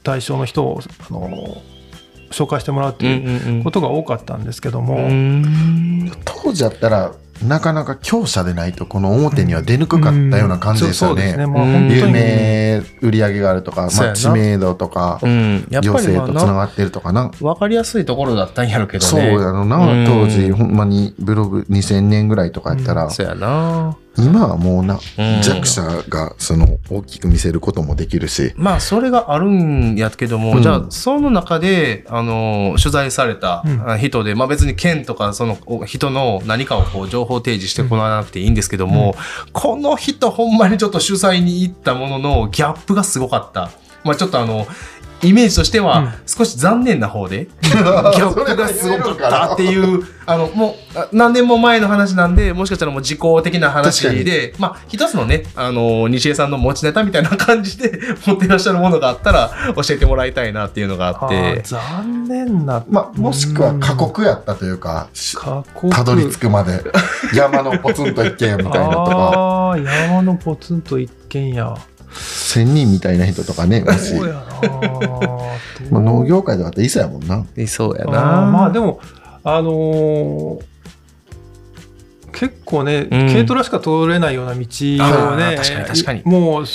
[0.04, 1.62] 対象の人をあの
[2.32, 6.12] 紹介してもらうっていうことが多かったんですけども、うん。
[6.26, 7.14] 当時やったら
[7.46, 11.36] なかなか強者でないとこの表には出にくかったような感じですよね。
[11.90, 17.30] 有名売り上げがあるとか、まあ、知名度とか、行政とつなながってるとかな。
[17.40, 19.10] 分かりやすいところだったんやろけどね。
[19.10, 20.06] そうやろな、うん。
[20.06, 23.96] 当時ほんまにブログ2000年ぐらいとかやったら、そうやな。
[24.18, 25.42] 今はもうな、うん。
[25.42, 30.62] 弱者がその大きく見せることもできるし、まあそれがあるんやけども、うん。
[30.64, 33.90] じゃあその中であの取材されたうん。
[33.90, 39.16] あ人で、まあ別に県とかそのお人の何かをこう情報提示してもらわなくていいんですけども、
[39.54, 43.72] この人ほんまにちょっと取材に行ったもののギャップがすごかった。
[44.04, 44.66] まあちょっとあの
[45.24, 61.62] イメージとしては少し残念な方で、ギャップがすごかったっていう、あの、もう、あ何年も前の話なんで、もしかしたらもう時効的な話で、まあ、一つのね、あの、西江さんの持ちネタみたいな感じで 持ってらっしゃるものがあったら、教えてもらいたいなっていうのがああっーて。
[61.64, 65.08] 残念な、まあ、もしくは過酷やったというか、
[65.92, 66.84] たどり着くまで
[67.34, 71.76] 山のポツンと一軒家みたいなとか、 ああ山のポツンと一軒家
[72.12, 74.42] 仙人みたいな人とかね、そうやな
[75.92, 77.46] まあ、農業界とかっていそうやもんな。
[77.68, 79.00] そうやあーまあでも
[79.44, 80.64] あのー
[82.34, 86.22] 結構ね、軽トラしか通れないような道をね確かに確かに。
[86.24, 86.66] もう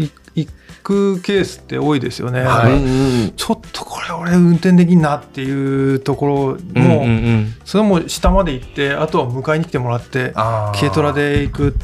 [0.00, 0.48] い行
[0.84, 2.72] くケースって多いですよね、はい。
[2.72, 6.84] うんうんちょっとこれ俺運転できんなっていうところも、うんうんう
[7.38, 7.54] ん。
[7.64, 10.32] それも下まで行ってあとは迎えに来てもらって
[10.76, 11.76] 軽トラで行く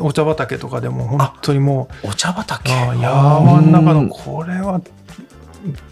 [0.00, 2.72] お茶畑とかでも本当にもうお茶畑？
[2.72, 4.80] あー山の中のこれは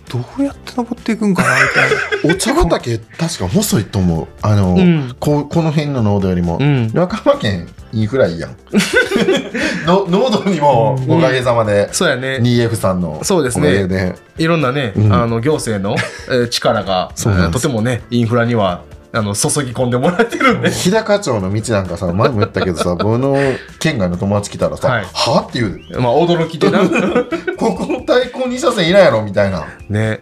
[0.09, 1.91] どうやって登っていくんかなみたい
[2.31, 2.35] な。
[2.35, 4.27] お茶畑、確か細いと思う。
[4.43, 5.15] あの、うん。
[5.21, 6.59] こうこの辺の濃度よりも。
[6.61, 6.91] うん。
[6.93, 8.57] 和歌山県いいぐらいやん。
[9.87, 11.19] の濃度にもうん。
[11.19, 12.39] おかげさまで、そうやね。
[12.43, 14.17] 2F さんのそうですね。
[14.37, 15.13] いろんなね、うん。
[15.13, 15.95] あの行政の、
[16.29, 17.13] えー力が、
[17.53, 20.71] とてもねインフラにはあの注ぎ込んでもらってるんで。
[20.71, 23.37] 日高町の道なんかさ前も言ったけどさ僕の
[23.81, 25.05] 県外の友達来たらさ「はい。
[25.13, 26.01] はっていう。
[26.01, 26.79] まあ驚きでな。
[27.59, 29.67] ここの対向2車線いないやろみたいな。
[29.89, 30.21] ね。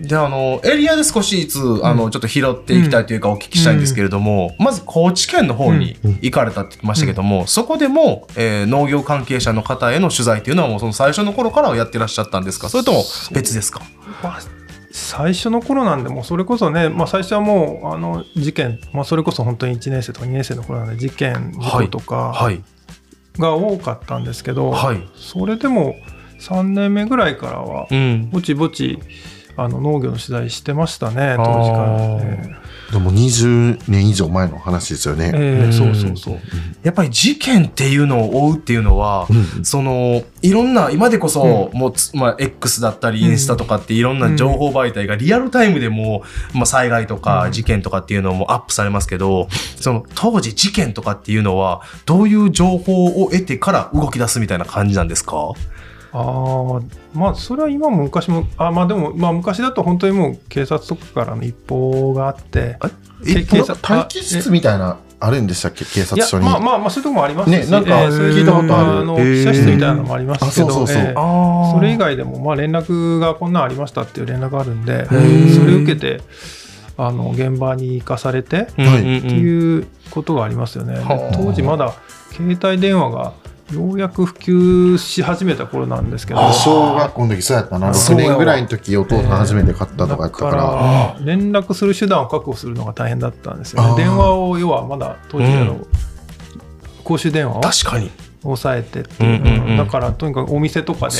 [0.00, 12.68] であのエリアで少しいつあの、ちょっと拾っていきたいというかお聞きしたいんですけれども、まず高知県の方に行かれたって言ってましたけども、そこでも、えー農業関係者の方への取材っていうのはもうその最初の頃からやってらっしゃったんですか？
[12.68, 13.82] それとも別ですか？
[14.20, 14.40] まあ
[14.96, 22.62] 最初の頃なんでもうそれこそね、まあ、最初はもうあの事件、まあ、それこそ本当に1年生とか2年生の頃なんで事件事故とかはい
[23.36, 25.08] が多かったんですけど、はい。
[25.16, 25.96] それでも
[26.38, 28.30] 3年目ぐらいからはうん。
[28.30, 29.00] ぼちぼち
[29.56, 32.54] あの農業の取材してましたね当時から、え
[32.92, 35.32] でも20年以上前の話ですよね。
[35.34, 35.68] ええ。
[35.68, 36.38] えそうそうそう、
[36.82, 39.64] やっぱり事件っていうのを追うっていうのは、うん。
[39.64, 46.22] そのいろんな今でこそ、もうつ、まあ、X だったりインスタとかっていろんな情報媒体がリアルタイムでも
[46.54, 47.52] う、まあ、災害とかうん。
[47.52, 49.48] 事件とかっていうのもアップされますけど、
[49.80, 55.52] その当時事件とかっていうのはどういう情報を得てから動き出すみたいな感じなんですか？
[56.16, 56.80] ああ
[57.12, 62.78] まあそれは今も昔もあまあでもまあ昔だと本当にもう警察とかからの一報があって
[63.26, 65.84] え、警察待機室みたいな、あるんでしたっけ？
[65.84, 66.44] 警察署に？
[66.44, 69.04] まあまあまあそういうとこもありますしねなんか聞いたことある。
[69.04, 71.02] のへえ記者室みたいなのもありますけどあそうそうそう。
[71.02, 75.66] ええあそれ以外でもまあ連絡がこんなんありましたっていう連絡があるんでそー。
[75.66, 76.20] れを受けて
[76.96, 78.86] あの現場に行かされてうん。
[78.86, 80.96] はいっていうことがありますよね。
[81.32, 81.92] 当時まだ
[82.30, 83.32] 携帯電話が
[83.72, 86.40] ようやく普及し始めた頃なんですけど。
[86.40, 87.90] あ小学校の時そうやったな。
[87.90, 88.28] 6そうやわ。
[88.32, 90.44] 年ぐらいの時お父さん初めて買ったとかやったか。
[90.44, 94.04] だからら連絡する手段を確保するのが大変だったんですよね。
[94.04, 95.86] 電話を要はまだ当時あの、うん。
[97.02, 97.60] 公衆電話を？
[97.60, 98.10] 確かに
[98.44, 99.76] 抑えてっていう、うんうんうん。
[99.78, 101.16] だからとにかくお店とかで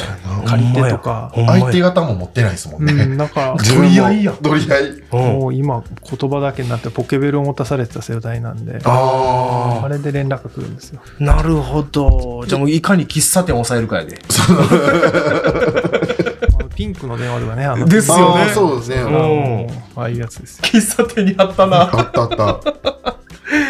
[0.46, 3.04] 借りてとか、相手方も持ってないですもんうね。
[3.06, 4.32] ん、だから取り合いや。
[4.32, 4.82] 取り合い。
[4.90, 5.00] うん。
[5.10, 11.00] もう今言葉だけになってポケベルを持たされてた世代なんでああれで連絡が来るんですよ。
[11.18, 12.44] なるほど。
[12.46, 14.18] じゃあもういかに喫茶店を抑えるかやで。
[16.76, 18.50] ピンクの電話とかねあのですよね。
[18.52, 18.96] そうですね。
[19.96, 20.64] あああいうやつですよ。
[20.64, 21.82] 喫茶店にあったな。
[21.82, 22.60] あったあった。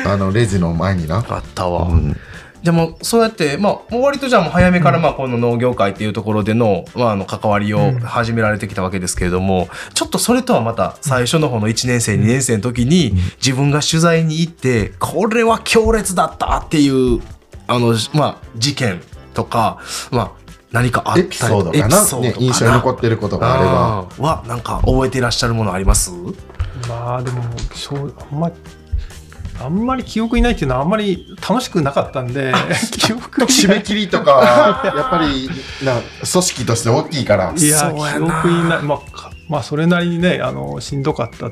[0.06, 1.24] あの、レジの前にな。
[1.28, 2.16] あったわ、うん
[2.64, 8.00] でもそうやって、まあ、割とじゃあもう早めからまあこの農業界っていうところでの,、まあ、あの関わりをうん。
[8.00, 17.20] 始められてきたわけですけれども、ちょっとそれとはまた最初の方の1年生2年生の時に自分が取材に行ってこれは強烈だったっていう
[17.66, 19.02] あの、まあ、事件
[19.34, 19.78] とか、
[20.10, 20.32] まあ、
[20.72, 22.20] 何かあったりエピソードかな？
[22.20, 24.26] ね、印象に残ってることがあれば。
[24.26, 26.10] はなんか覚えていらっしゃるものあります？
[26.88, 27.42] まあでも
[27.74, 28.54] しょうあんまり
[29.60, 32.52] あんまり記憶にないっていうのはあんまり楽しくなかったんで
[32.98, 35.48] 記憶に締め切りとか、 やっぱり、
[35.84, 37.52] な、組織として大きいから。
[37.56, 38.82] いや記憶にない。
[38.82, 41.50] まあかまあそれなりにねあのしんどかった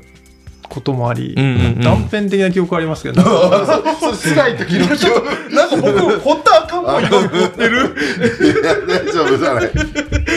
[0.73, 1.81] こともあり、うんうんうん。
[1.83, 3.21] 断片的な記憶ありますけど、
[4.01, 5.29] そう、辛い時の記憶。
[5.55, 7.95] なんか僕掘った赤も今持ってる。
[8.41, 9.65] いや大丈夫じゃない。
[9.65, 9.69] い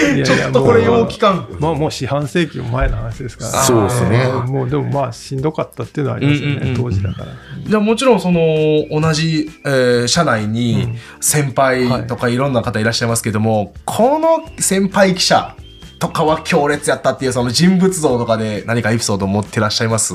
[0.10, 3.52] やいやちょっとこれ陽気感まあもう四半世紀も前の話ですから。
[3.63, 4.26] そうですね。
[4.48, 6.76] もうでもまあしんどかったっていうのはありますよね、うんうんうん。
[6.76, 7.28] 当時だから。
[7.65, 8.39] じゃあもちろんその
[8.91, 15.56] 同じ、えー社内に先輩とかいろんな方いらっしゃいますけども、この先輩記者
[16.00, 20.14] とかは強烈やったっていうその人物像とかで何かエピソードを持ってらっしゃいます？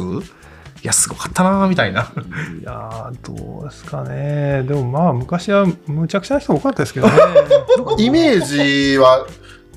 [0.82, 2.12] いやすごかったなーみたいな。
[2.60, 7.14] いやーどうですかねでもまあ昔はむちゃくちゃな人多かったですけどね
[7.98, 8.44] イメー
[8.92, 9.26] ジは、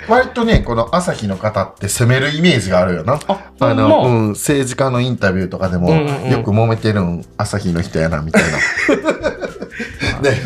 [0.08, 3.20] 割とね、この朝日の方って攻めるイメージがあるよな。
[3.28, 3.98] あほんの、ま？
[4.08, 8.58] うん、政治家のインタビューとかでも、うんうんうんよく揉めてるん、朝日の人やな、みたいな。
[10.24, 10.42] ね、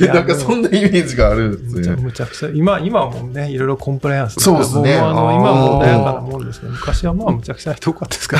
[0.12, 2.02] なんかそんなイメージがあるんですむちゃね。
[2.02, 8.36] むちゃくちゃ今今はもうねいろいろコンプライアンスそうですねもうあの今はもう穏やかなもんですけど昔はまあむちゃくちゃかったですか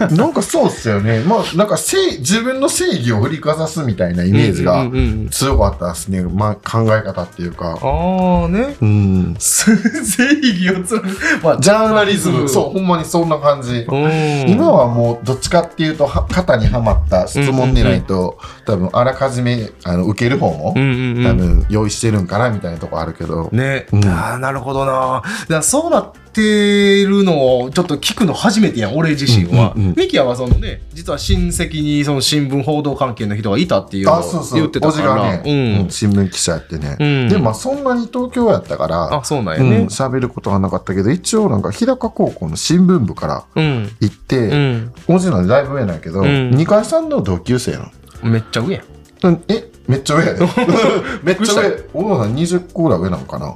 [0.00, 1.20] らね なんかそうっすよね。
[1.20, 4.86] まあ、なんか正、自分の正義を振りかざすみたいなイメージが
[5.30, 6.22] 強かったですね。
[6.22, 7.78] まあ、考え方っていうか。
[7.80, 8.76] ああね。
[8.80, 9.36] うん。
[9.38, 11.44] 正義を貫く。
[11.44, 13.86] まあ、ジャーナリズム、そう、ほんまにそんな感じ。
[13.88, 21.24] うん今はもうどっちかっていうとは型にはまった質問でないと、多分あらかじめあの受ける方も、うんうんうん。
[21.24, 24.04] 多分用意してるんかなみたいなとこあるけど、ね、うん。
[24.06, 25.22] ああなるほどな。
[25.48, 34.60] だそうなってるのをちょっと聞くの初めてやん俺自身は、うんうんうんミキヤはそのね実は親戚にその新聞報道関係の人がいたっていうのをあそうそう。
[34.60, 35.08] 言ってたから。
[35.14, 35.90] がね、うん。
[35.90, 37.28] 新聞記者やってね、うん。
[37.28, 43.90] でもまあそんなに東京やったからあそうなんやうんね喋、ることはなかったけど一応なんか日高高校の新聞部からうん。
[44.00, 46.50] 行って、うん、おじなんでだいぶ上なんやけど、ん。
[46.50, 47.90] 二階さんの同級生な
[48.22, 48.82] めっちゃ上や
[49.30, 50.40] んえめっちゃ上やで。
[51.24, 51.84] めっちゃ上。
[51.94, 53.46] お父さん20個ぐらい上なのかな。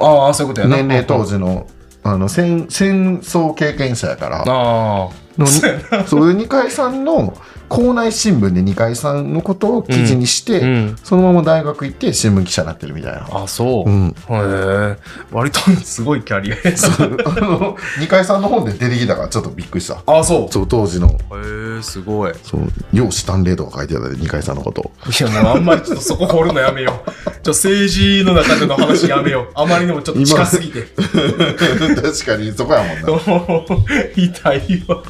[0.00, 0.76] ああそういうことやな。
[0.76, 1.66] 年齢当時の
[2.04, 4.38] あの戦戦争経験者やから。
[4.38, 5.08] ああ
[5.38, 5.46] の
[6.06, 7.34] そう二階さんの
[7.68, 13.28] 校内新聞で二階さんのことを記事にして、うんそのまま大学行って新聞記者になってるみたいな。
[13.30, 14.96] あそう、うん、へえ
[15.30, 16.62] 割とすごいキャリアや
[17.26, 20.02] あの二階さんの本で出てきたからちょっとびっくりした。
[20.06, 22.60] あそうそう当時のへえすごいそう
[22.92, 24.90] 容姿端麗とか書いてたで二階さんのこと。
[25.06, 27.10] いやもうあんまりちょっとそこ掘るのやめよう。
[27.42, 29.52] ちょ政治の中での話やめよう。
[29.54, 30.82] あまりにもちょっと近すぎて。
[30.98, 33.22] 確かにそこやもんな。
[34.16, 35.02] 痛いわ。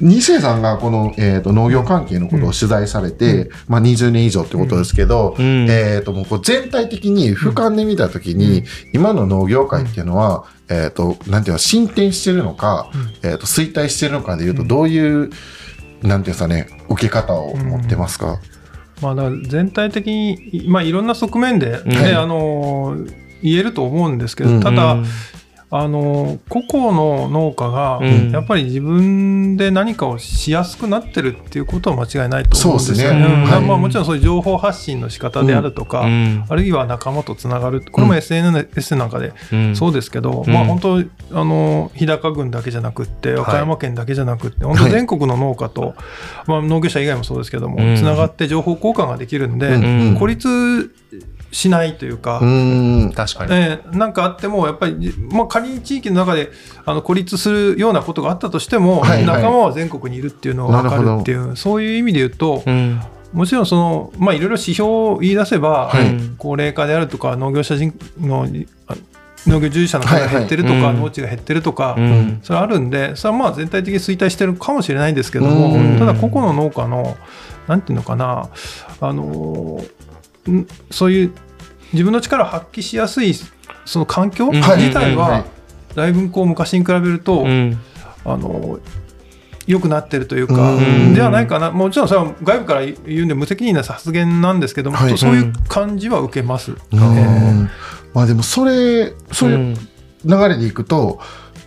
[0.00, 5.66] 西江さんがこの、えー、と農業関係のことを取材されて、まあ、20年以上ってことですけど、うん。
[5.68, 12.90] えー、ともうこう全体的に俯瞰で見た時に、今の農業界っていうのは、えー、となんていうの進展してるのか、
[13.22, 15.32] えー、と衰退してるのかでいうとどういう、なんて
[16.04, 18.38] いうんですかね受け方を持ってますか、
[19.00, 22.14] まあ、だから全体的に、まあ、いろんな側面で、ねはい。
[22.14, 22.96] あの
[23.42, 25.06] 言えると思うんですけど、うんただ、うん
[25.76, 28.30] あの個々の農家が、うん。
[28.30, 33.18] やっぱり自分で何かをしやすくなってるっていうことは間違いないと思うんですよそうですね。
[33.18, 33.60] ねはい。
[33.60, 36.44] うんまあ、もちろんそういう情報発信の仕方であるとか、うん。
[36.48, 39.74] あるいは仲間とつながるこれも SNS なんかでうん。
[39.74, 40.52] そうですけど、うん。
[40.52, 45.96] まあ本当あの日高郡だけじゃなくって和歌山県だけじゃなくって、本当全国の農家と、
[46.46, 47.96] まあ、農業者以外もそうですけども、うん。
[47.96, 50.94] つながって情報交換ができるんで、孤立
[51.54, 53.54] しないというか、う確かに。
[53.54, 56.50] えーなんかあってもやっぱり、まあ、仮に地域の中で
[56.84, 59.26] あの孤立するようなことがあったとしても、はいはい。
[59.26, 63.00] 仲間は全国にいるっていうのが分かなるっていうそういう意味で言うと、うん。
[63.32, 66.16] もちろんその、まあ、いろいろ指標を言い出せば、はい。
[66.38, 68.48] 高齢化であるとか農業者人の
[68.88, 68.96] あ
[69.46, 71.00] 農業従事者の数が減ってるとか、はいはいうん。
[71.02, 72.40] 農地が減ってるとか、うん。
[72.42, 75.98] それあるんでそれはまあ全体的に衰退してるかもしれないんですけども、うん。
[76.00, 77.16] ただ個々の農家の
[77.68, 78.48] なんていうのかな
[79.00, 79.80] あの
[80.50, 81.32] んそういう
[81.94, 83.34] 自分の力を発揮しやすい
[83.86, 84.54] その環境うん。
[84.54, 85.30] 自体はい。
[85.30, 85.44] は
[85.94, 87.78] だいぶこう昔に比べると、うん。
[88.24, 88.78] あの
[89.66, 91.14] 良くなってるというか、うん。
[91.14, 95.16] ではないかな、もちろんそれは外部から言うんで無責任な発言なんですけども、はい。
[95.16, 96.72] そういう感じは受けます。
[98.12, 99.74] まあでもそれそういううん。
[100.26, 101.20] 流れでいくと、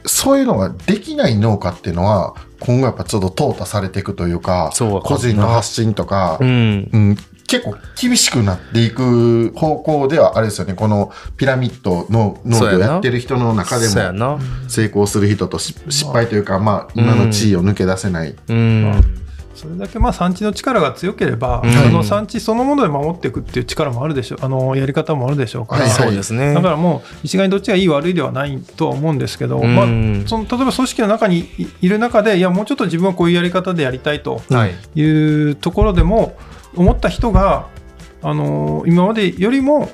[0.06, 6.90] そういうのができない農家っていうのは今後やっぱちょっと淘汰されていくというかそうか個人の発信とか、うん。
[6.92, 10.74] うん結構厳しくなっていく方向ではあれですよね。
[10.74, 14.40] このピラミッドの農業そうやってる人の中でも。
[14.68, 19.27] 成功する人とし失敗というか、まあ、今の地位を抜け出せない、うん
[19.58, 26.54] それだけまあ産地の力が強ければ、うんその産地そのもので守っていくっていう力もあるでしょう、あのやり方もあるでしょうから、はいそうですね。
[26.54, 34.76] だからもう一概にどっちがいい悪いではないとは思うんですけど、うんまあ、その例えば組織の中にいいる中で、いや、もうちょっと自分はこういうやり方でやりたいとはい。
[34.96, 35.04] い
[35.52, 36.38] うところでも、
[36.76, 37.68] 思った人が、
[38.22, 39.90] あの今までよりも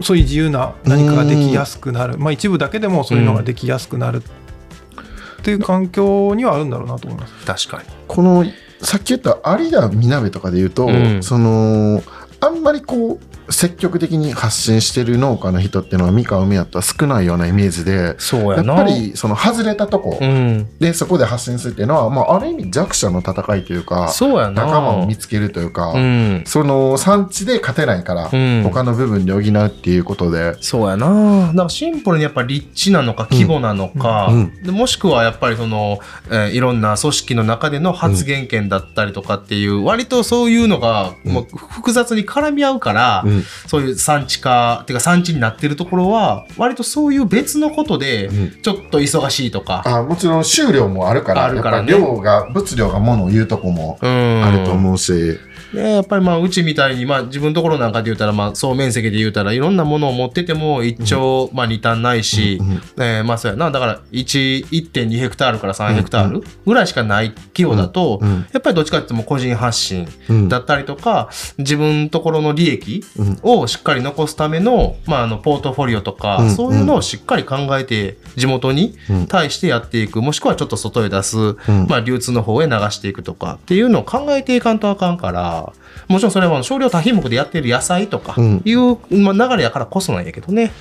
[0.00, 7.68] そういう自由な何かができやすくなる、まあ、一部だけでもそういうのができやすくなるっていう環境にはあるんだろうなと思います。
[7.68, 7.88] 確かに。
[8.06, 8.44] この
[8.82, 11.22] さっき言った有田みなべとかで言うと、うん。
[11.22, 12.02] その
[12.40, 18.76] あんまりこう積極的に発信してる農家の人っていうのは三河梅やったら少ないようなイメージでやっそうやな。
[18.76, 20.68] ぱりその外れたとこうん。
[20.78, 24.64] でそこで発信するっていうのは、まあ、ある意味弱者の戦いというかそうやな。
[24.66, 26.42] 仲間を見つけるというか、うん。
[26.46, 31.48] その産地で勝てないから、うん他の部分で補うっていうことで、そうやな。
[31.48, 35.98] だからシンプルにやっぱ立地なのか規模なのか、うんでもしくはやっぱりその、
[36.30, 48.62] えーいろんな組織の中での発言権だったりとかっていう、割とそういうのがうんもう複雑に絡み合うから、うんそういう産地化っていうか産地になってるところは割とそういう別のことでうん。
[48.62, 51.90] ちょっと忙しいとか、あもちろん収量もあるからあるからね。
[51.90, 55.38] 量が物量がものを言うとこもうん、あると思うし、
[55.72, 63.70] でやっぱりまあうちみたいに、まあ、自分のところなんかで言うたら、まあ、総面積で言うたらいろんなものを持ってても一丁、まあ、二単ないし、うんえーまあそうやな。
[63.70, 70.48] だから1 1.2ヘクタールから3ヘクタールぐらいしかない規模だと、うんやっぱりどっちかっていうともう個人発信うん。
[70.48, 73.38] だったりとか、自分のところの利益うん。
[73.42, 76.50] をしっかり残すための,、まあ、あのポートフォリオとか、うん。
[76.50, 79.26] そういうのをしっかり考えて地元にうん。
[79.26, 81.86] 対してやっていくもしくはちょっと外へ出す、うん。
[81.88, 85.61] まあ、流通の方へ流していくとかっていうのを考えていかんとあかんから
[86.08, 88.62] もちろんそれは少量多品目でやってる野菜とかうん。
[88.64, 90.72] いう、まあ、流れやからこそなんやけどね。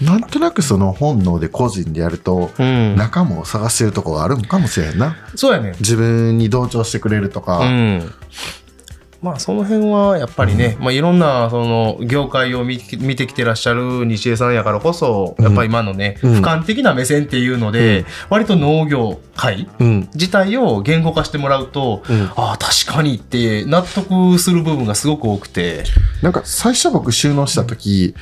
[0.00, 5.16] なんとなくその本能で個人でやると、うん、仲間を探してるとこがあるんかもしれんな。
[5.34, 8.14] そうやね自分に同調してくれるとか、うん
[9.22, 16.32] まあその辺はやっぱりね、まあいろんなその業界を見見てきてらっしゃる西江さんやからこそ、やっぱり今のね、うん。
[16.36, 20.08] 俯瞰的な目線っていうので、割と農業界うん。
[20.14, 22.30] 自体を言語化してもらうと、うん。
[22.36, 25.84] ああ確かにって納得する部分がすごく多くて、
[26.22, 28.14] なんか最初僕収納した時、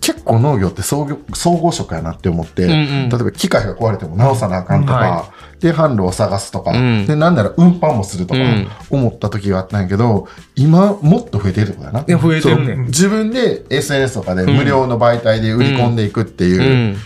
[0.00, 3.08] 結構農業って総合職やなって思って、うんうん。
[3.08, 7.06] 例えば機械が壊れても直さなあかんとか、はで販路を探すとか、うん。
[7.06, 8.68] でなんなら運搬もするとかうん。
[8.90, 12.00] 思った時があったんやけど今もっと増えてるってことやな。
[12.00, 12.84] いや増えてるね。
[12.86, 16.96] 自分で SNS とかで無料の媒体で売り込んでいくっていう、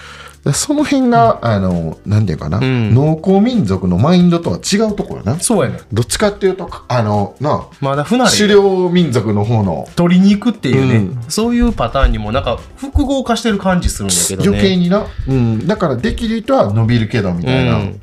[0.55, 2.95] その辺が、あのなんていうかな、ん。
[2.95, 5.41] 農耕民族のマインドとは違うところやな。
[5.41, 5.81] そうやね。
[5.93, 11.23] どっちかっていうとあのなまだ不慣狩れ猟民族の方の取りに行くっていうね、うん。
[11.29, 14.49] そういうパターンにもなんか複合化してる感じするんだけどね。
[14.49, 18.01] 余計にな、うん、だからできる人は伸びるけどみたいな、うん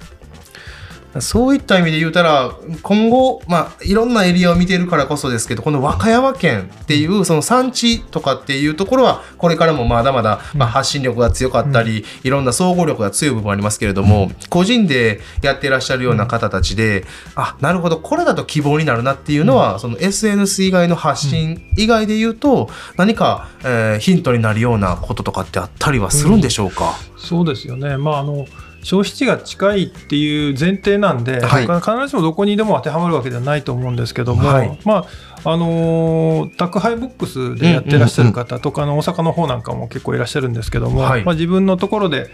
[1.22, 2.52] そういった意味で言うたら
[2.82, 17.06] 今後、まあ、いろんなエリアを見てるからこそですけどこの和歌山県っていうその産地とかっていうところはこれからもまだまだ、まあ、発信力が強かったり、いろんな総合力が強い部分ありますけれども、個人でやってらっしゃるような方たちで、
[17.36, 28.46] あなるほどこれだと希望になるなっていうのは、その SNS 以外の発信以外で言うと何か、えーヒントになるようなこととかってあったりはするんでしょうか、そうですよね、まあ、あの
[28.88, 31.68] 消費地が近いっていう前提なんで、はい。
[31.68, 34.80] 必ずしもどこにでも当てはまるわけではないと思うんですけども、はい。
[34.86, 35.06] ま
[35.44, 41.26] ああのー宅配ボックスでやってらっしゃる方とか、大阪の方なんかも結構いらっしゃるんですけども、はい。
[41.26, 42.30] まあ、自分のところで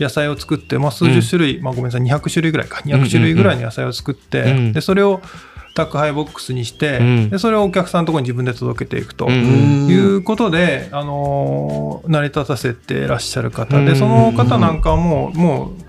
[0.00, 2.78] 野菜を作って、まあ、数十種類、まあ、ごめんなさい200種類ぐらいか。
[2.86, 4.72] 200種類ぐらいの野菜を作って、うん。
[4.72, 5.20] でそれを
[5.74, 7.28] 宅配ボックスにして、うん。
[7.28, 9.26] でそれをお客さんのところに自分で届けていくと。
[9.26, 9.86] うん。
[9.88, 13.76] いうことで、あのー成り立たせてらっしゃる方。
[13.84, 13.96] で、うん。
[13.96, 15.87] その方なんかはもう、もう、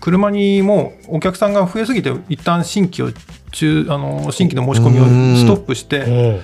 [0.00, 3.12] 車にもうお客さんが増えすぎて、一旦新規を
[3.52, 5.04] 中、あのー新規の申し込みを
[5.36, 6.40] ストップして、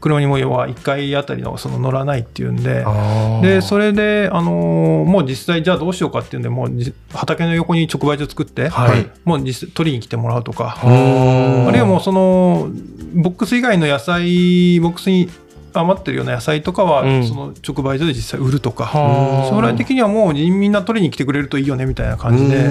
[0.00, 2.84] 車にも要は1回あたりのその乗らないっていうんで、
[3.42, 9.10] でそれで、あのーもう実際、じゃあどうしようかっていうんで、もうじ畑の横に直売所作って、はい。
[9.24, 12.68] もう実際取りに来てもらうとか、あるいはもうその
[13.14, 15.28] ボックス以外の野菜ボックスに
[15.74, 17.28] 余ってるような野菜とかは、うん。
[17.28, 18.84] その直売所で実際売るとか。
[18.84, 19.50] はあ。
[19.50, 22.70] 将来的にはもうみんな取りに来てくれるといいよねみたいな感じで。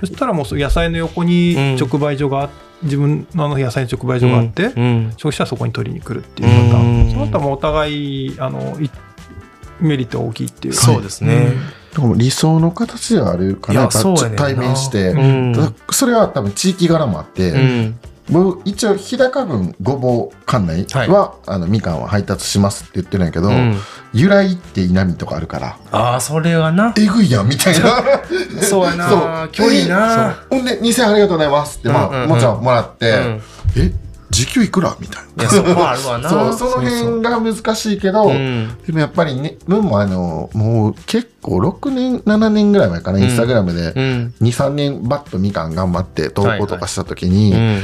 [0.00, 1.76] そしたらもう野菜の横にうん。
[1.76, 2.50] 直売所があ
[2.82, 5.12] 自分のあの野菜の直売所があって、うん。
[5.16, 7.02] 消費者はそこに取りに来るっていうパタうん。
[7.04, 8.90] ーンその後はもうお互いあのい
[9.80, 10.74] メリットが大きいっていう。
[10.74, 11.52] そうですね、
[11.92, 15.12] でも理想の形ではあるかいやなやっぱそうやね対面して、
[15.90, 17.98] それは多分地域柄もあって、うん。
[18.00, 18.11] 僕
[18.64, 23.76] 一応日高郡ごぼう管内は、あのみかんは配達しますって言ってるんやけど、うん。
[24.14, 26.92] 由来って稲見とかあるからああそれはな。
[26.98, 28.02] えぐいやんみたいな。
[28.62, 29.48] そうやな。
[29.50, 30.36] 距離な。
[30.50, 32.28] ほんで2000ありがとうございますって、まあうんうんうん。
[32.28, 33.42] もちろんもらって、うん。
[33.76, 33.92] え
[34.30, 35.44] 時給いくらみたいな。
[35.44, 35.50] な。
[35.50, 38.76] そうその辺が難しいけどうん。
[38.86, 44.34] でもやっぱりね分もあのもう結構6年7年ぐらい前かな、インスタグラムでうん。
[44.40, 47.82] 23年バッとみかん頑張って投稿とかした時に、うん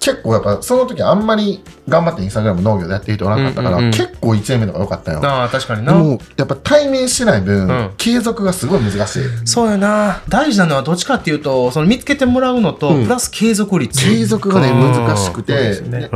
[0.00, 3.92] 結構やっぱその時あんまり頑張ってインスタグラム農業でやってる人おらなかったから、うんうんうん。
[3.92, 5.20] 結構1年目とか良かったよ。
[5.24, 5.92] ああ確かにな。
[5.92, 7.94] でもやっぱ対面しない分、うん。
[7.96, 9.22] 継続がすごい難しい。
[9.44, 10.22] そうやな。
[10.28, 13.04] 大事なのはどっちかっていうとその見つけてもらうのと、うん。
[13.04, 14.04] プラス継続率。
[14.04, 14.80] 継続がねうん。
[14.80, 16.08] 難しくて、ね。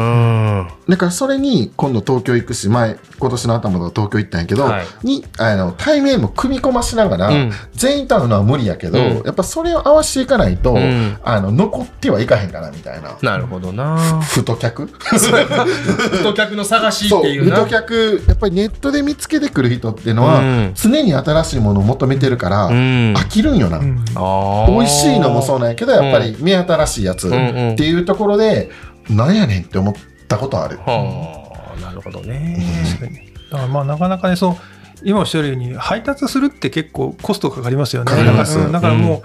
[0.88, 4.86] だからそれに今度東京行くし前今年の頭とか東京行ったんやけど、はい。
[5.02, 7.52] にあの対面も組み込ましながら、うん。
[7.74, 9.22] 全員と会うのは無理やけど、うん。
[9.24, 11.18] やっぱそれを合わせていかないと、ん。
[11.22, 13.16] あの残ってはいかへんかなみたいな。
[13.22, 13.79] なるほどな
[14.22, 14.86] 太客？
[14.86, 17.56] 太客の探しっていうな。
[17.56, 18.22] 太客。
[18.26, 20.72] やっぱりネットで見つけてくる人っていうのは、うん。
[20.74, 22.74] 常に新しいものを求めてるから、うん。
[23.16, 24.04] 飽きるんよな、うん。
[24.04, 27.28] 美味しいのもそうなんやけどやっぱり目新しいやつ。
[27.28, 28.70] っていうところで、
[29.08, 29.94] なんやねんって思っ
[30.28, 32.62] たことある、はあなるほどね。
[32.98, 34.56] 確かにだからまあなかなかねそう
[35.02, 38.12] 今おっしゃるように配達するって結構コストかかりますよね。
[38.12, 39.22] だからもう、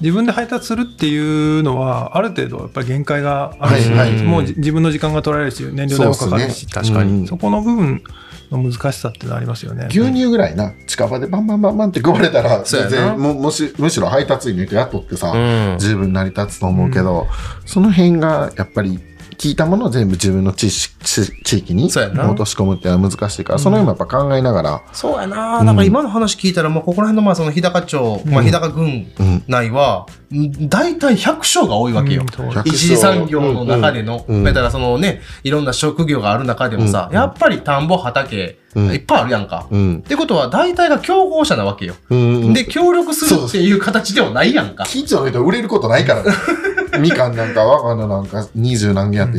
[0.00, 4.22] 自分で配達するっていうのはある程度やっぱり限界があるし、はいはい。
[4.22, 8.02] もうじ自分の時間が取られるし燃料代もかかるし、ね確かにそこの部分
[8.50, 9.86] の難しさってのはありますよね。
[9.90, 15.78] 牛乳ぐらいな近場でバンバンバンバンって食われたら全然ももしむしろ配達員の人雇ってさ、うん。
[15.78, 17.26] 十分成り立つと思うけど、
[17.64, 19.00] その辺がやっぱり
[19.38, 30.68] 聞いたものを全部自分の地地地域に落とし込むっていうのは難しいから、その辺もやっぱ考えながら、そうやな、なんか今の話聞いたら、もうここら辺のまあその日高町、まあ、日高郡うん内は、ん。
[30.68, 32.22] 大体100姓が多いわけよ。
[32.22, 32.28] うん。
[32.28, 34.36] そう100一次産業の中での、うん。
[34.38, 34.44] うん。
[34.44, 37.16] だからそのね、いろんな職業がある中でもさ、うん。
[37.16, 38.86] やっぱり田んぼ、畑、うん。
[38.92, 39.66] いっぱいあるやんか。
[39.70, 39.98] うん。
[39.98, 41.94] ってことは、大体が競合者なわけよ。
[42.10, 42.52] うん。
[42.52, 44.84] で、協力するっていう形ではないやんか。
[44.88, 46.30] 近所の人売れることないからね
[46.98, 49.38] みかんなんか我がのなんか二十何軒あって、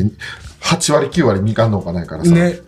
[0.60, 2.60] 8割9割みかん農家ないからさ、ね。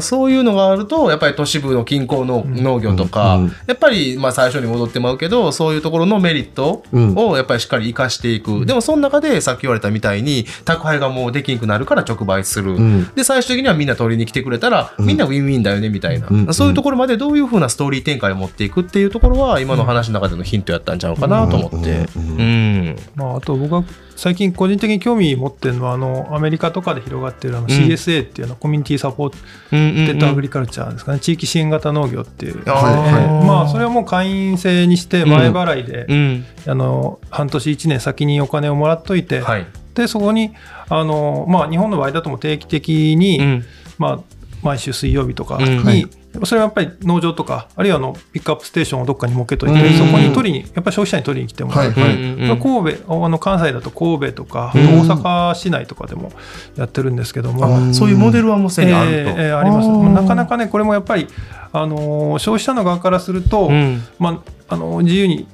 [0.00, 8.66] そういうのがあると、やっぱり都市部の近郊の農業とか、うんうんやっぱりまあ最初に戻ってまうけど、そういうところのメリットをやっぱりしっかり活かしていく。
[8.66, 12.72] でもその中でさっき言われたみたいに、宅配がもうできんくなるから直売する。
[12.72, 13.14] うん。
[13.14, 22.08] で、最終的にはみんな取りに来てくれたら、みんなウィンウィンだよねみたいな、うんそういうところまでどういうふうなストーリー展開を持っていくっていうところは、今の話の中でのヒントやったんちゃうかなと思って。
[22.16, 22.96] ううんん。
[23.14, 23.84] まあ、あと僕は
[24.18, 29.38] 最近個人的に興味持ってるのはあのアメリカとかで広がってるあの CSA っていうの、コミュニティサポート
[29.70, 32.54] テッドアグリカルチャーですかね、地域支援型農業っていう。
[32.54, 36.44] ですね、あーまあそれはもう会員制にして前払いで、うん。
[36.66, 39.66] あの半年1年先にお金をもらっといて、はい。
[39.94, 40.52] でそこに
[40.88, 43.64] あの、まあ、日本の場合だとも定期的に、うん。
[43.98, 44.20] まあ、
[44.64, 46.06] 毎週水曜日とかに、
[46.46, 49.98] それはやっぱり農場とかあるいはあのピックアップステーションをどっかに設けといて、うん。
[49.98, 52.16] そこに取りにやっぱり消費者に取りに来てもらう、はい
[52.48, 52.58] はい。
[52.58, 55.00] 神戸あの関西だと神戸とか、うん。
[55.00, 56.32] 大阪市内とかでも
[56.76, 59.16] やってるんですけども、あそういうモデルはもうすでにあると。
[59.16, 59.88] えーえーあります。
[59.88, 60.12] ー。
[60.12, 61.28] なかなかねこれもやっぱり、
[61.72, 64.02] あのー消費者の側からすると、うん。
[64.18, 65.46] まあ、あの自由に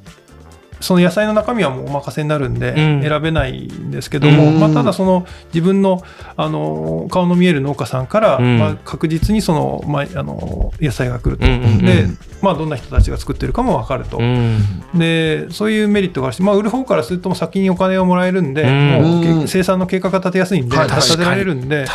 [0.85, 3.03] その野菜の中身はもうお任せになるんで、うん。
[3.03, 4.61] 選べないんですけども、うん。
[4.61, 6.03] まあ、ただその自分の
[6.37, 8.59] あの顔の見える農家さんから、うん。
[8.59, 11.79] まあ、確実にその、まあ、あの野菜が来ると、うんうんうん。
[11.85, 12.05] で
[12.43, 14.59] まあ、どんな人たちが作ってるかも分かると、うん。
[14.95, 19.31] でそういうメリットがあるし、まあ、売る方からするともう先にお金をもらえるんで、うん。
[19.39, 21.87] もう生産の計画が立てやすいんで、はい立てられるんで。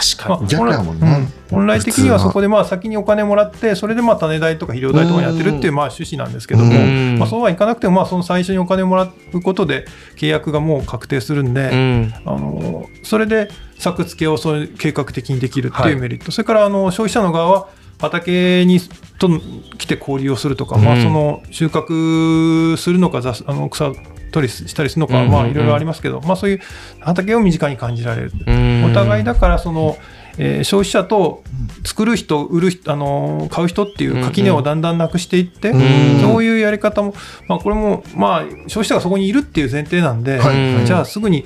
[1.52, 7.18] 本来的にはそこでまあ先にお金もらって、それでまあ種代とか肥料代とかやってるっていうまあ趣旨なんですけども、うん。
[7.18, 9.86] まあ、そうはいかなくても、まあその最初にお金をもらうことで、
[10.18, 12.14] 契約がもう確定するんうで、ん。
[12.26, 15.94] あのそれで作付けをそういう計画的にできるってはい。
[15.94, 17.68] いうメリット、それからあの消費者の側は、
[18.02, 18.80] 畑に
[19.20, 19.30] と
[19.78, 23.92] 来て交流をするとか、まあ、うんその収穫するのか、雑あの草
[24.32, 26.62] 取りしたりするのか、まあいろいろありますけど、まあ、そういう
[27.02, 28.32] 畑を身近に感じられる。
[28.46, 28.86] うん。
[28.86, 29.98] お互いだからその、
[30.42, 31.44] えー消費者と
[31.86, 36.22] 作る人売る人あのー買う人っていう垣根をだんだんなくしていって、うん。
[36.22, 37.14] そういうやり方も、
[37.48, 40.40] まあ、これも、まあ、消費者がそこにいるっていう前提なんで、
[40.86, 41.46] じゃあすぐに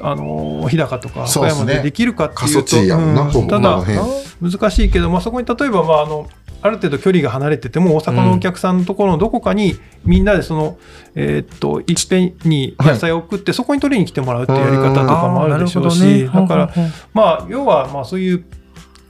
[0.00, 3.48] あのー日高とか岡山でできるかっていうと地やもんな、うん。
[3.48, 3.84] ただ
[4.40, 6.28] 難しいけど、まあ、そこに例えば、まあ、あの
[6.62, 10.78] ある程度距離が離れてても大阪のお客さんのところのどこかにみんなでその、
[11.14, 16.74] えーっといっぺんに野菜を送って、そこに取りに来てもらうっていうやり方とかもあるでしょうし、だから、
[17.12, 18.44] まあ、要はまあそういう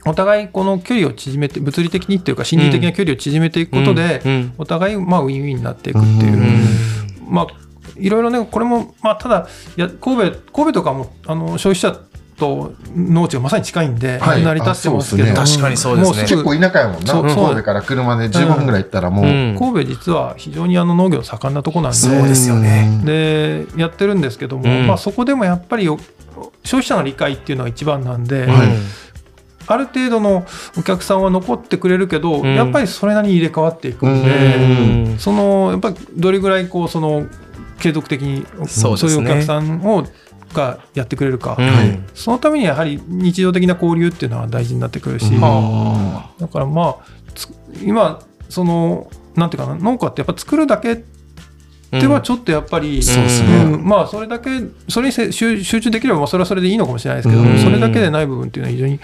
[0.05, 4.53] お互いこの距離を縮めて物理的にっていうか心理的な距離を縮めていくことで、うん。
[4.57, 7.33] お互いまあウィンウィンになっていくっていう、うん。
[7.33, 7.47] まあ
[7.97, 9.47] いろいろねこれもまあただ
[9.77, 11.97] いや神戸神戸とかもあの消費者
[12.43, 14.43] と農地がまさに近いんで、はい。
[14.43, 15.29] 成り立ってますけど。
[15.29, 15.33] ね。
[15.33, 16.21] 確かにそうですね。
[16.21, 17.13] も結構田舎やもんな。
[17.13, 17.45] そうそう。
[17.45, 19.55] 神戸から車で15分ぐらい行ったらもう、うん。
[19.57, 21.97] 神戸実は非常にあの農業盛んなとこなんで。
[21.97, 23.01] そうですよね。
[23.05, 24.87] でやってるんですけども、うん。
[24.87, 25.97] まあ、そこでもやっぱりよ
[26.63, 28.67] 消費者の理解っていうのが一番なんで、はい。
[29.65, 30.45] ある程度の
[30.77, 32.55] お客さんは残ってくれるけど、うん。
[32.55, 35.19] やっぱりそれなりに入れ替わっていくんうで、ん。
[35.19, 37.27] そのやっぱりどれぐらいこうその
[37.79, 40.05] 継続的にそういうお客さんを
[40.53, 41.67] がやってくれるか、うん。
[41.67, 41.99] はい。
[42.13, 47.47] そのためにやはり日常的な交流っていうのは大事になってくるし、うんはだからまあつ
[47.83, 51.03] 今そのなんていうかな農家ってやっぱ作るだけ
[51.99, 53.85] ではちょっとやっぱり、そうん。
[53.85, 54.49] まあそれだけ
[54.89, 57.59] それにせ集集中できればまあそれはそれでいいのかもしれないですけど、うん。
[57.59, 58.99] それだけでない部分っていうのは非常に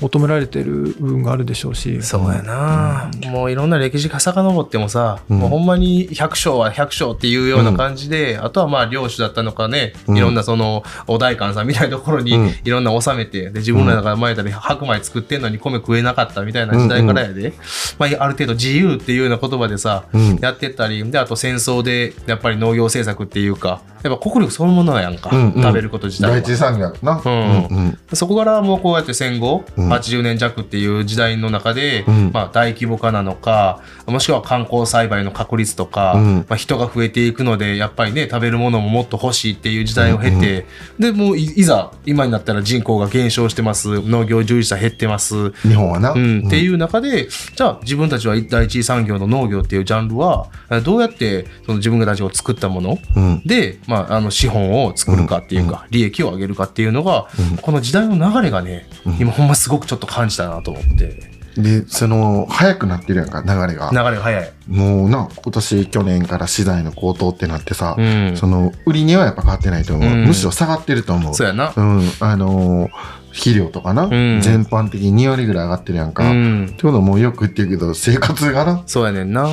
[0.00, 2.02] 求められてる部分があるでしょうし。
[2.02, 5.38] そうやな、もういろんな歴史が遡ってもさ、うん。
[5.38, 10.18] もうほんまに百姓は百姓っていうような感じで、あとはまあ領主だったのかね、うん。
[10.18, 12.54] いろんなそのお代官さんみたいなところにうん。
[12.64, 17.52] いろんな納めて、で自分らが前だり白米作ってんのに米食えなかったみたいな時代からやで、
[17.98, 20.36] まあ、ある程度自由っていうような言葉でさ、うん。
[20.36, 25.62] やってったりであと戦争でやっぱり農業政策っていうかやっぱ国力そのものやんか、うんうん。
[25.62, 26.40] 食べること自体は。
[26.40, 27.98] 第一産業やな、うんうん。
[28.12, 32.30] そこからもうこうやって戦後、うん80年弱っていう時代の中で、うん。
[32.32, 36.36] まあ、大規模化なのかもしくは観光栽培の確率とか、うん。
[36.48, 40.66] まあ、人が増えていくのでやっぱりね食べるものももっと欲しいっていう時代を経て、
[40.98, 44.00] でもういいざ今になったら人口が減少してます。
[44.00, 53.42] 農業従事者減ってます、日本はな、うん、っていう中でじゃあ自分たちは第一次産業の農業っていうジャンルはえどうやってその自分たちが作ったものうん。
[53.44, 57.56] で、まあ、あの資本を作るかっていうか、利益を上げるかっていうのが、うん。
[57.58, 61.34] この時代の流れがね、今ほんますごくちょっと感じたなと思って。
[61.56, 63.90] でその早くなってるやんか流れが。
[63.92, 64.52] 流れが早い。
[64.66, 70.24] もうな今年去年から資材の高騰ってなってさ、うん、その売り値はやっぱ変わってないと思う、うん。
[70.26, 71.34] むしろ下がってると思う。
[71.34, 71.72] そうやな。
[71.76, 72.90] うんあのー
[73.34, 74.10] 肥料とかな、ん。
[74.40, 78.84] 全般的に2割ぐらい上がってるやんか、ってうん、ことはもうよく言ってるけど生活がな。
[78.86, 79.48] そうやねんな。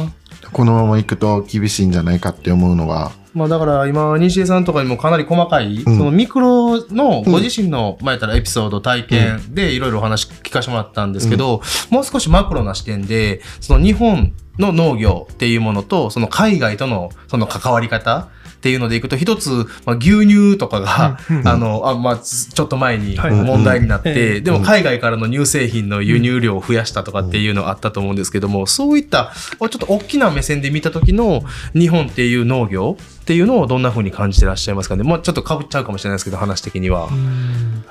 [0.52, 5.97] このままいくと厳しいんじゃないかって思うのがまあだから今、西江さんとかにもかなり細かい、うん。
[5.97, 18.28] そのミクロのご自身の、前からエピソード、体験でいろいろお話聞かせてもらったんですけど、もう少しマクロな視点で、その日本の農業っていうものと、その海外とのその関わり方
[18.62, 19.49] っていうのでいくと、一つ、
[19.86, 31.41] まあ、牛乳とかが、あの、あまあ、ちょっと前にはい問題になって、でも海外からの乳製品の輸入量を増やしたとかっていうのがあったと思うんですけども、そういった、ちょっと大きな目線で見た時の
[31.74, 35.03] 日本っていう農業っていうのをどんな風に感じてらっしゃいますかね？
[35.03, 37.07] まあ、ちょっとかぶっちゃうかもしれないですけど、話的には。
[37.07, 37.84] うん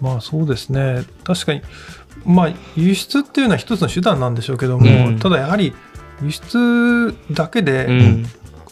[0.00, 1.62] まあそうですね確かに
[2.26, 5.72] まあ輸出っていうのは一つの手段なんでしょうけども、うんただやはり
[6.22, 8.26] 輸出だけで、うん。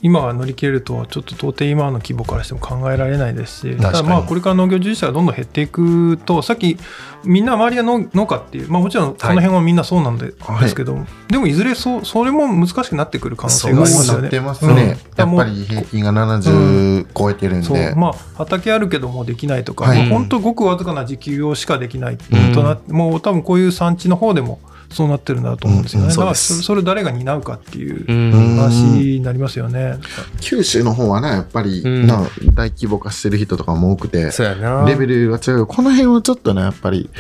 [0.05, 6.77] 今が乗り切れるとはちょっと到底今の規模からしても考えられないですし、ただまあこれから農業従事者がどんどん減っていくと、さっき
[7.25, 10.69] みんな周りが農農家っていう、まあもちろんこの辺はみんなそうなんで,、はい。
[10.69, 10.99] すけど、
[11.29, 14.23] でもいずれそそれも難しくなってくる可能性がありますよね。
[14.25, 14.79] なってますね、うん。
[14.79, 17.79] やっぱり平均が70超えてるんそう。
[17.79, 19.99] で、まあ、畑あるけどもうできないとか、はい。
[20.01, 24.61] まあ本当ごくわずかな自給用しかできないうんとなって、もう多分こういう産地の方でも
[24.91, 28.57] そうなってるんだと思うんですよね、うんだからそれを誰が担うかっていううん。
[28.57, 29.97] 話になりますよね。
[30.41, 32.07] 九州の方はねやっぱり、うん。
[32.07, 32.23] な
[32.55, 34.31] 大規模化してる人とかも多くて
[34.87, 35.67] レベルが違う。
[35.67, 37.11] この辺はちょっとねやっぱり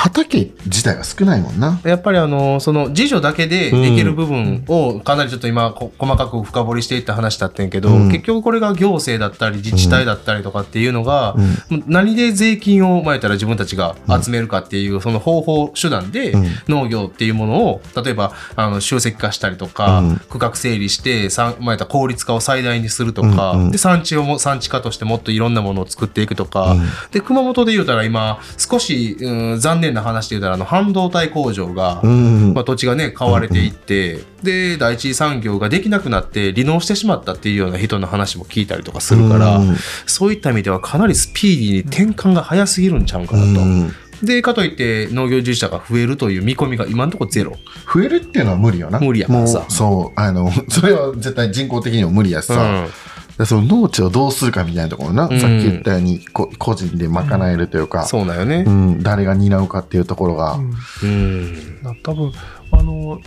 [0.00, 1.78] 畑自体が少ないもんな。
[1.84, 8.08] やっぱりあのその自助だけでできる部分をかなりちょっと今こ細かく深掘りしていった話だったんやけど、うん。
[8.10, 11.34] 結局これが行政だったり自治体だったりとかっていうのが、
[11.70, 11.84] うん。
[11.86, 16.46] 何で税金を前やったら自分たちが集めるかっていうその方法手段でうん。
[16.68, 20.16] 農業っていうものを例えばあの集積化したりとか、うん。
[20.30, 26.80] 区画整理してさ前やったら効率化を最大にするとか、で産地をも産地化としてもっといろんなものを作っていくとか、うん。
[27.10, 32.54] で熊本で言うたら今少し、うん、残念な話で言うたらあの半導体工場が、うん。
[32.54, 39.76] まあ、土地がね買われていって、で第一次産業ができなくなって離農してしまったっていうような人の話も聞いたりとかするから、うん。
[40.06, 43.60] そういった意味ではかなりスピーディーに転換が早すぎるんちゃうかなと。
[43.60, 43.92] うん。
[44.22, 47.56] でかといって農業従事者が増えるという見込みが今のところゼロ。
[47.92, 49.00] 増えるっていうのは無理よな。
[49.00, 49.60] 無理やからさ。
[49.60, 52.86] もうそうあの それは絶対人工的にも無理やしさ、うん。
[52.86, 55.40] でその農地をどうするかみたいなところな、うん。
[55.40, 58.64] さっき言ったようにこ個人で賄えるというか、そうだよね。
[58.66, 58.70] う。
[58.70, 60.74] ん、誰が担うかっていうところが、うん。
[61.02, 61.82] うん。
[61.82, 62.32] だ多分
[62.72, 63.20] あの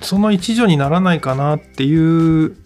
[0.00, 2.56] その一助にならないかなっていう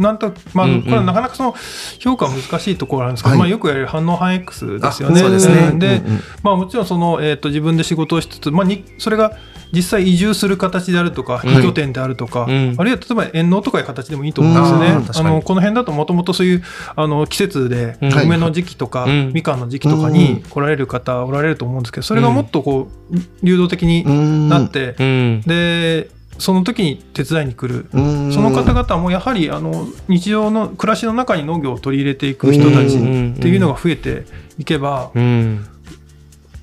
[0.00, 0.82] なんとまあ、うんうん。
[0.82, 1.54] これはなかなかその
[1.98, 3.38] 評価は難しいところなんですけど、はい。
[3.38, 5.20] まあ、よくやる反応反 X ですよね。
[5.20, 5.70] あそうですね。
[5.74, 6.20] うんうん。
[6.42, 9.36] まあ、もちろんその、えー、と自分で仕事をしつつ、まあ、にそれが
[9.72, 12.74] 実際移住する形であるとか、うん2拠点であるとか、うん。
[12.76, 14.90] あるいは例えば遠農とかいう形でもいいと思うんですよね。
[14.90, 15.28] うん。
[15.28, 16.62] あのこの辺だともともとそういう
[16.96, 18.22] あの季節でうん。
[18.22, 24.48] 梅の時期とか、うんみかんの時期とかに来られる方おられると思うんですけどそれがもっとこう流動的にうん。
[24.48, 25.42] なって、うん。
[25.46, 27.86] でその時に手伝いに来る。
[27.92, 28.32] うん。
[28.32, 33.00] その方々もやはりあの日常の暮らしの中に農業を取り入れていく人たちっ
[33.38, 34.24] ていうのが増えて
[34.58, 35.66] いけば、うん。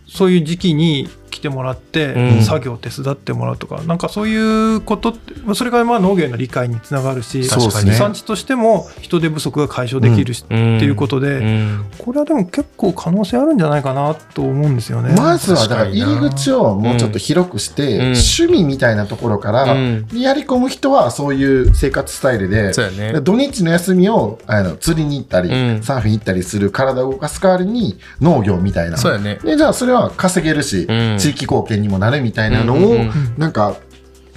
[0.08, 2.42] そういう時期に来てもらって、うん。
[2.42, 5.16] 作業を手伝ってもらうとか、なんかそういうこと
[5.54, 11.86] それがまあ農業への理解につながるし、そうですね産地としても人手不足が解消できるし、ってっていうことで、うん。
[12.00, 15.14] これはでも結構可能性あるんじゃないかなと思うんですよね。
[15.16, 18.02] まずはだから入り口をもうちょっと広くして、うん。
[18.14, 20.08] 趣味みたいなところから、うん。
[20.14, 23.22] やり込む人はそういう生活スタイルで、ね。
[23.22, 25.84] 土日の休みをあの釣りに行ったり、うん。
[25.84, 28.98] サーフィン行ったりする体を動かす代わりに農業みたいな。
[28.98, 29.40] そうやね。
[29.44, 33.78] でじゃあそれは稼げるし、うん地域貢献にもなるみたいなのを、うんうんうんなんか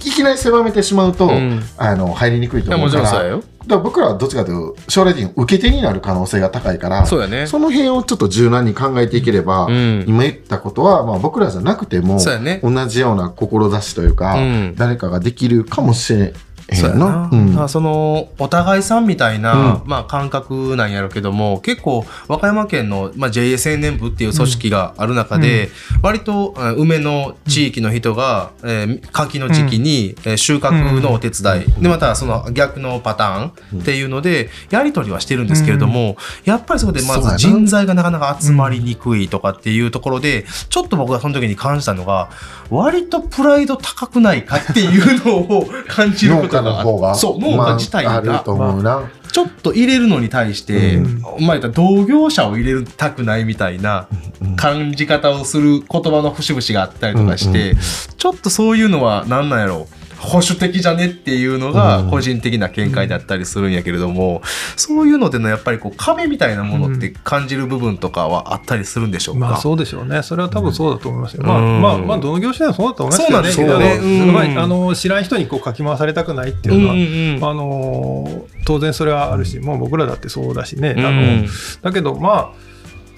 [0.02, 3.02] いきなり狭めてしまうと、うんあの入りにくいと思うから。
[3.02, 7.46] だから僕らはどっちかというと将来的に受け手になる可能性が高いからそうやね。
[7.46, 12.60] その辺をちょっと柔軟に考えていければ、うん今言ったことは、まあ、僕らじゃなくてもね。
[12.62, 16.32] 同じような志というか、うん誰かができるかもしれへ
[16.72, 17.28] そうやな。
[17.32, 17.68] うん。
[17.68, 25.70] そのお互いさんみたいな、うまあ、感覚なんやろうけども結構和歌山県の、まあ、年部っていう組織がある中で、
[26.02, 42.30] 割とうん梅の地域の人が、えー柿の時期に、えー収穫のお手伝い、でまたその逆のパターンっていうのでやり取りはしてるんですけれども、やっぱりそこでまず人材がなかなか集まりにくいとかっていうところで、ちょっと僕がその時に感じたのが
[42.70, 51.24] 割とプライド高くないかっていうのを 感じることがの方がそう農家自体まあ、あがると思うな、ちょっと入れるのに対して、うん。
[51.24, 54.08] お前言ったら同業者を入れたくないみたいな
[54.56, 57.78] 感じ方をする言葉の節々があったりとかして、うん
[58.20, 59.88] ちょっとそういうのは何なんやろ
[60.20, 64.42] 保守的じゃねっていうのが個人的な見解だったりするんやけれども、
[64.76, 70.22] そういうのでのやっぱりこう壁みたいなものって感じる部分とかはあったりするんでしょうか、まあそうでしょうね。
[70.22, 71.42] それは多分そうだと思いますよ。
[71.42, 71.82] まあうん。
[71.82, 74.56] まあまあどの業種でもそうだと思いますそうなんですよね。
[74.56, 80.94] ああの知らん人にこうかき回されたくないっていうのは、あの当然それはあるし、もう僕らだってそうだしね。
[80.98, 81.46] あの
[81.82, 82.69] だけどまあ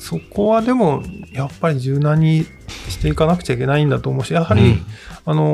[0.02, 2.44] そこはでもやっぱり柔軟に
[2.88, 4.86] していかなくちゃいけないんだと思うしやはり、うん。
[5.24, 5.44] あの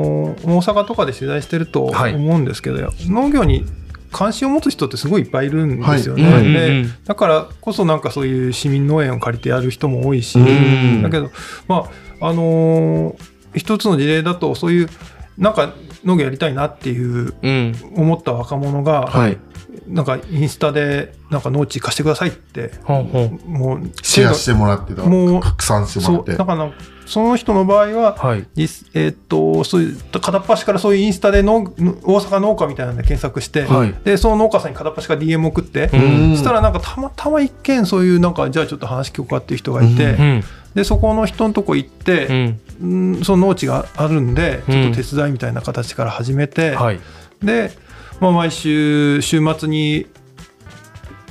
[0.43, 2.13] 大阪とかで取材してると思はい。
[2.15, 3.63] うんですけど、農業に
[4.11, 6.23] 関心を持つ人ってすごいいっぱいいるんですよね。
[6.33, 6.43] はい。
[6.51, 11.03] でだからこそなんかそういう市民農園を借りてやる人も多いし、うん。
[11.03, 11.29] だけど
[11.67, 11.87] ま
[12.19, 13.15] ああのー
[13.53, 14.89] 一つの事例だとそういう
[15.37, 15.73] なんか
[16.05, 17.75] 農業やりたいなっていううん。
[17.95, 19.37] 思った若者が、はい
[19.89, 26.31] なんかインスタでなんか農地貸してくださいってほんほんもうシェアしてもらってたもう拡散してもらって。
[26.31, 26.71] そうだから
[27.05, 28.45] その人の場合は、はい。
[28.53, 33.95] 実えーっとそういう片っ端からそういうインスタでの大阪農家みたいなので検索して、はい。
[34.03, 36.35] でその農家さんに片っ端から DM 送って、うん。
[36.35, 40.43] そしたらなんかたまたま一件そういうなんかじゃあちょっと話聞こうかっていう人がいて、ううん。
[40.75, 42.59] でそこの人のとこ行っうて、ん。
[42.81, 42.85] う
[43.19, 46.99] んその農地があるんでうんちょっと手伝いみたいな形から始めて、はい。
[47.43, 47.71] で、
[48.19, 50.07] まあ、毎週週末に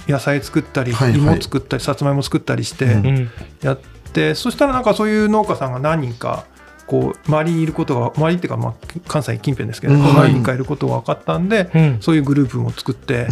[0.09, 1.19] 野菜作ったり、はいはい。
[1.19, 3.07] 芋作ったりさつまいも作ったりしてうん。
[3.07, 3.31] うん
[3.61, 3.79] やっ
[4.13, 6.47] て、そしたらなんかそういう農家さんが何人か
[6.87, 8.75] こう周りにいることが周りっていうかまあ
[9.07, 10.01] 関西近辺ですけど、うん。
[10.01, 11.99] 何人かいることが分かったんで、うん。
[12.01, 13.25] そういうグループも作って。
[13.25, 13.29] で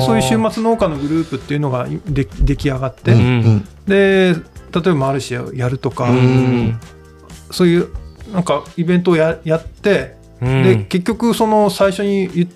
[0.00, 3.68] そういう週末農家のグループっていうのがで出来上がって、うんうん。
[3.86, 4.34] で
[4.72, 6.78] 例えばマルシェをやるとか、うん。
[7.50, 7.88] そういう
[8.32, 10.62] なんかイベントをややって、うん。
[10.62, 12.48] で結局その最初に言言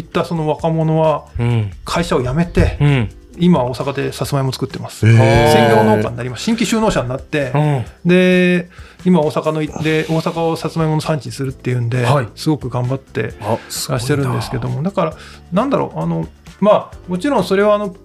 [0.00, 1.70] ったその若者はうん。
[1.84, 3.08] 会社を辞めて、うん。
[3.38, 6.42] 今大阪でさつまいも作ってます、専業農家になります。
[6.42, 7.84] 新規就農者になって、うん。
[8.08, 8.68] で
[9.04, 12.28] 今大阪ので大阪をさつまいもの産地にするっていうんで、はい。
[12.34, 15.14] すごく頑張ってらしてるんですけどもだから
[15.50, 16.28] なんだろうあの
[16.60, 17.96] まあもちろんそれはあの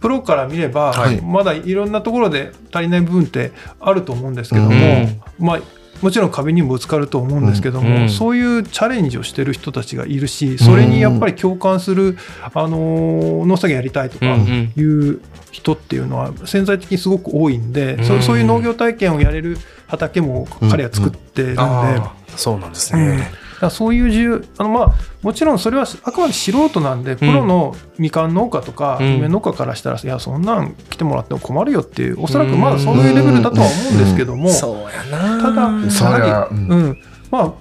[0.00, 1.20] プロから見れば、はい。
[1.20, 5.20] まだいろんなところで足りない部分ってあると思うんですけども、うん。
[5.38, 5.60] まあ
[6.00, 12.16] もちろん壁にもぶつかると思うんですけども、うんそういうチャレンジをしてる人たちがいるしそれにやっぱり共感する、
[12.54, 14.72] あの農作業やりたいとかうんうん。
[14.76, 15.20] いう
[15.50, 18.04] 人っていうのは潜在的にすごく多いんで、うん。
[18.04, 21.60] そそういう農業体験をやれる畑も彼は作ってるんで。
[21.60, 23.20] あーそうなんですうん
[23.62, 29.16] だそういう自由あの、まあ、もちろんそれはあくまで素人なんでプロのみかん農家とかうん。
[29.18, 35.40] 梅農家からしたら、いやそんなん来てもらっても困るよっていうおそらくまだそういうレベルだとは思うんですけども、そうやな。
[35.40, 36.70] ただそれはやはりうん。
[36.70, 36.98] うん。
[37.30, 37.52] まあ、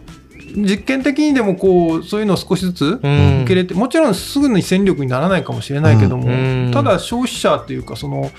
[0.56, 2.96] 実験的にでもこうそういうのを少しずつうん。
[2.96, 6.72] 受け入れてもちろんすぐに戦力にならないかもしれないけども、うん。
[6.74, 8.32] ただ消費者っていうかその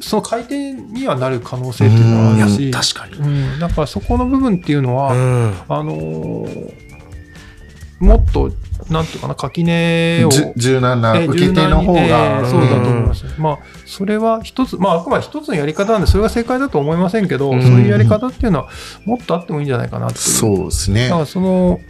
[0.00, 3.14] その買い手にはなる可能性っていうのはあるし、確かに。
[3.14, 5.54] うん、だからそこの部分っていうのは、うん。
[5.68, 6.83] あのー
[8.04, 8.50] もっと
[8.90, 17.62] なんていうかな垣根を柔軟なえー受け手の方柔軟にえがーそうだと思います、まあそれは一つまああくまで一つのやり方なんでそれが正解だと思いませんけど、うん。
[17.62, 18.68] そういうやり方っていうのは
[19.04, 20.22] もっとあってもいいんじゃないかなっていう。
[20.24, 21.08] そうですね。
[21.08, 21.80] だからその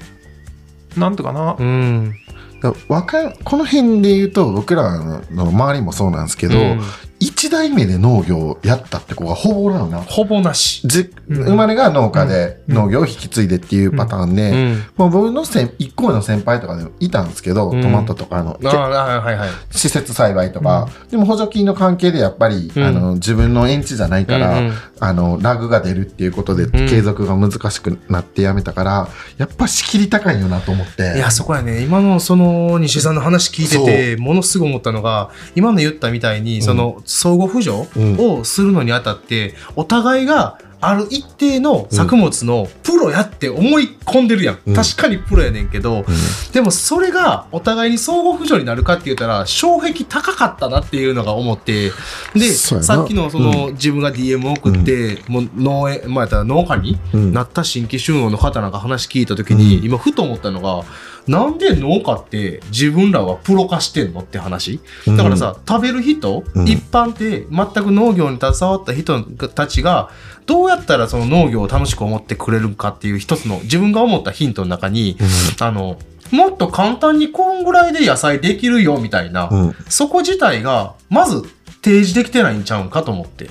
[0.96, 2.14] なんていうかな、うん。
[2.60, 6.80] だかこの辺で言うと僕らの周りもそうなんですけど、うん
[7.20, 10.02] 一代目で農業をやったって子がほぼおらんな。
[10.02, 10.86] ほぼなし。
[10.86, 11.44] じうん。
[11.44, 12.74] 生まれが農家でうん。
[12.74, 14.82] 農業を引き継いでっていうパターンで、うん。
[14.96, 17.82] もう僕の先一個上の先輩とかでもいたんですけど、うん。
[17.82, 19.48] トマトとかの、ああはいはい。
[19.70, 22.82] 施設栽培とか、でも補助金の関係でやっぱり、うん。
[22.82, 24.74] あの自分の園地じゃないから、うんうん。
[25.00, 26.70] あのラグが出るっていうことでん。
[26.88, 29.08] 継続が難しくなってやめたから、
[29.38, 31.14] やっぱ仕切り高いよなと思って。
[31.16, 31.82] いや、そこやね。
[31.82, 38.38] 今のその西井さんの話聞いてて、ものすごい思ったのが、今の言ったみたいに、その相互扶助うん。
[38.38, 44.58] をするのにあたって、お互いがある一定の作物のプロやって思い込んでるやん。
[44.66, 44.74] うん。
[44.74, 46.04] 確かにプロやねんけど、
[46.52, 51.90] でもそれがお互いに相互扶助になるかって言ったら、障壁高かったなっていうのが思って、
[52.34, 57.32] で、さっきのその、自分が DM を送って、もう農園、まあやったら農家にうん。
[57.32, 59.84] なった新規就農の方なんか話聞いた時に、うん。
[59.84, 60.84] 今ふと思ったのが
[61.26, 64.80] なんで農家って自分らはプロ化してんのって話？
[65.06, 66.68] だからさ、食べる人、うん。
[66.68, 70.10] 一般って全く農業に携わった人たちが
[70.46, 75.16] どうやったらその農業を楽しく思ってくれるかっていう一つの自分が思ったヒントの中に、
[75.60, 75.98] あの
[76.30, 79.74] もっと簡単にこんぐらいで野菜できるよみたいな、うん。
[79.88, 81.42] そこ自体がまず
[81.82, 83.46] 提示できてないんちゃうんかと思って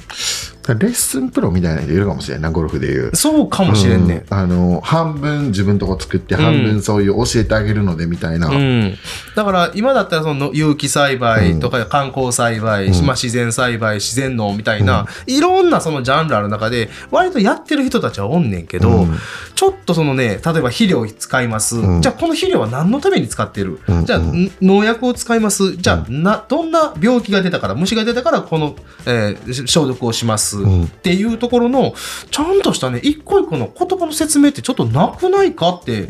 [0.68, 3.16] レッスンプロみたいな人いるかもしれんないなゴルフでいう。
[3.16, 4.38] そうかもしれんね、うん。
[4.38, 6.42] あの半分自分とこ作ってうん。
[6.42, 8.96] 半分そういう教えてあげるのでみたいな、うん、
[9.36, 13.06] だから今だったらその有機栽培とか観光栽培、うん。
[13.06, 19.18] まあ、自然栽培自然農みたいな、いろんなそのジャンルある中で割とやってる人たちはおんねんけど、うん。
[19.56, 22.02] ちょっとそのね例えば肥料使います、うん。
[22.02, 24.06] じゃあこの肥料は何のために使ってる、うん。
[24.06, 24.52] じゃあん。
[24.62, 25.78] 農薬を使います。
[25.78, 31.94] じゃあなどんな病気が出たから虫が出たからこの、えー消毒をします、ますっていうところの
[32.32, 36.08] ちゃんとしたね一個一個の言葉の説明ってちょっとなくないかって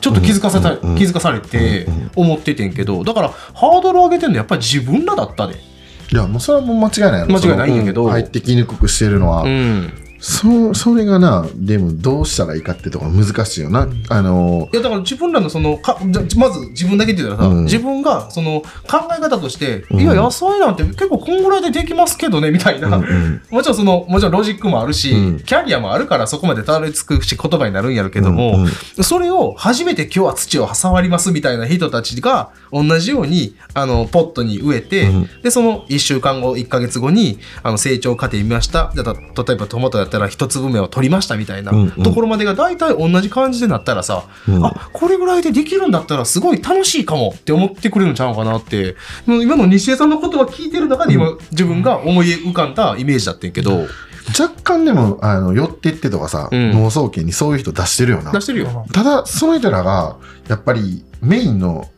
[0.00, 1.86] ちょっと気づかせた、気づかされて
[2.16, 5.56] 思っててんけどだからハードル上げてんのやっぱり自分らだったで。
[6.12, 17.64] いやもうそれはもう間違いない間違いないんやけど入ってきにくくしてるのは、うんそそれがなでもどうしたらいいかってとこ難しいよな、あのいやだから自分らのそのかじゃまず自分だけって言ったらさ、うん。
[17.64, 20.00] 自分がその考え方として、うん。
[20.00, 23.42] いや野菜なんて結構こんぐらいでできますけどねみたいな、うんうん。
[23.50, 25.40] もちろんそのもちろんロジックもあるし、うん。
[25.40, 29.04] キャリアもあるからそこまでたどり着くし言葉になるんやるけども、うんうん。
[29.04, 35.28] それを初めて今日は土を触りますみたいな人たちが同じようにあのポットに植えて、うん。
[35.42, 38.92] でその1週間後1ヶ月後にあの成長過程見ました。
[38.94, 44.64] 例えばトマトだったら一粒目を取りましたみたいなところまでが大体同じ感じでなったらさ、うん。
[44.64, 48.96] あこれぐらいでできるんだったらすごい楽しいかもって思ってくれるんちゃうかなって。
[49.26, 53.86] もう今の西江さんの言葉聞いてる中で今、自分が思い浮かんだイメージだってんけど、
[54.38, 56.72] 若干でもあの寄ってってとかさ、うん。
[56.72, 56.90] 農
[57.24, 58.32] にそういう人出してるよな。
[58.32, 58.86] 出してるよ。
[58.92, 60.16] ただその人らが
[60.48, 61.88] やっぱりメインの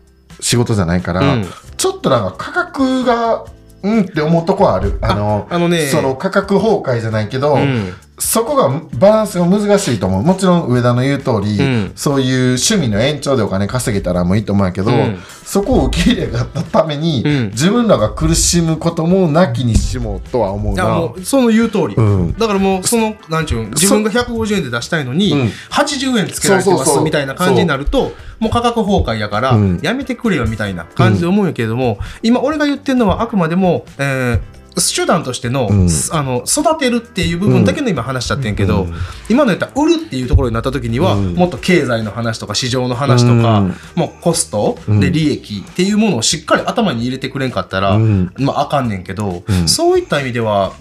[0.43, 1.47] 仕事じゃないから、うん。
[1.77, 3.45] ちょっとなんか価格が
[3.83, 4.99] うんって思うとこはある。
[5.01, 5.87] あのあのね。
[5.87, 10.23] その価格崩壊じゃないけど、うんそこがバランスが難しいと思う。
[10.23, 11.93] もちろん上田の言う通り、うん。
[11.97, 15.19] そういう趣味の延長でお金稼げたらもういいと思うけど、うん。
[15.45, 17.51] そこを受け入れがたために、うん。
[17.51, 20.85] 自分らが苦しむこともなきにしもとは思うな。
[20.85, 22.33] もうその言う通り、うん。
[22.35, 25.39] だからもうそのなんちゅうん自分が150円で出したいのに、うん。
[25.71, 29.81] 80円つけられてますみたいな感じになるともう価格崩壊やから、うん。
[29.83, 35.89] やめてくれよみたいな感じで思うんやけれども、今俺が言ってるのはあくまでも、えー手段としての,、うん。
[36.13, 38.93] あの育てるっていう部分だけの今話しちゃってんけど、うん
[39.29, 41.35] 今の言ったら売るっていうところになった時には、うん。
[41.35, 43.75] もっと経済の話とか市場の話とか、うん。
[43.95, 45.01] もうコストうん。
[45.01, 48.33] で利益っていうものをしっかり頭に入れてくれんかったら、うん。
[48.39, 49.69] まああかんねんけど、うん。
[49.69, 50.73] そういった意味では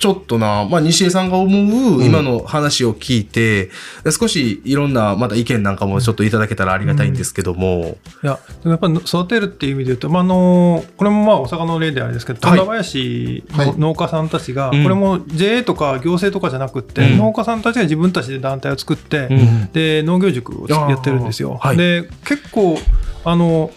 [0.00, 3.70] ちょっとな、まあ、西江さんが思う今の話を聞いて、
[4.10, 12.58] 少しいろんなまた意見なんかもちょっといただけたらありがたいんですけども、いやでもやっぱり育てるっていう意味で言うと、まあ、あのこれもまあ大阪の例であれですけどはい。
[12.58, 13.66] 富田林はい。
[13.66, 14.82] の農家さんたちが、うん。
[14.82, 17.18] これも JA とか行政とかじゃなくって、うん。
[17.18, 19.72] 農家さんたちが自分たちで団体を作って、うん。
[19.72, 21.58] で農業塾をやってるんですよ。
[21.60, 21.76] はい。
[21.76, 22.78] で結構
[23.24, 23.70] あの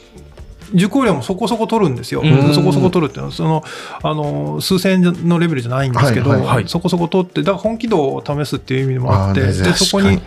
[0.74, 2.54] 受講料もそこそこ取るんですよ、うん。
[2.54, 3.64] そこそこ取るっていうのはその
[4.02, 6.68] あの数千円のレベルじゃないんですけど、はいはいはい。
[6.68, 10.20] そこそこ取ってだから本気度を試すっていう意味でもあってでそこに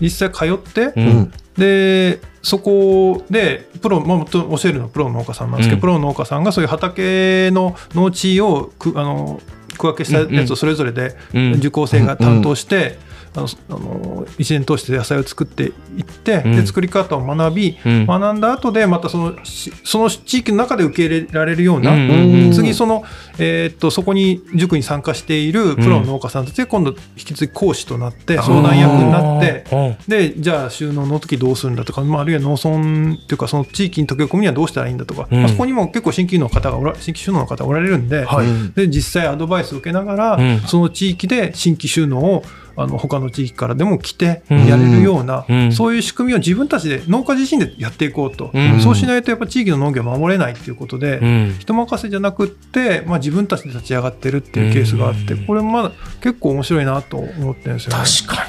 [0.00, 1.08] 実際通って、ううん。
[1.20, 5.80] んでそこでプロ、まあ、教えるのはプロの農家さんなんですけど、うん。
[5.80, 9.40] プロの農家さんがそういう畑の農地をくあの
[9.76, 11.54] 区分けしたやつをそれぞれでうん。
[11.54, 12.98] 受講生が担当して、
[13.38, 16.56] あのあの一年通して野菜を作っていって、うん。
[16.56, 18.06] で作り方を学び、うん。
[18.06, 23.04] 学んだ後でまたそのしその地域の中で受け入れられるような、うんうんうん次その、
[23.38, 29.64] えーっとそこに塾に参加しているプロの農家さんたちが今度引き続き講師となって相談役になって。
[30.08, 38.46] でじゃあ収納の時どうするんだとか、まあ、あるいは農村っていうかその地域に溶け込むにはどうしたらいいんだとか、あ、そこにも結構新規の方がおら新規収納の方がおられるんで,、はい。
[38.74, 40.60] で実際アドバイスを受けながら、うん。
[40.60, 42.42] その地域で新規収納を
[42.78, 44.66] あの他の地域からでも来てうん。
[44.66, 45.72] やれるような、うん。
[45.72, 48.80] そういう仕組みを自分たちで農家自身でやっていこうと、うん。
[48.80, 51.56] そうしないとやっぱ地域の農業を守れないっていうことで、うん。
[51.58, 55.46] 人任せじゃなくって、まあ、自分たちで立ち上がってるっていうケースがあって、うん。
[55.46, 58.04] これもまだ結構面白いなと思ってるんですよね。
[58.26, 58.46] 確か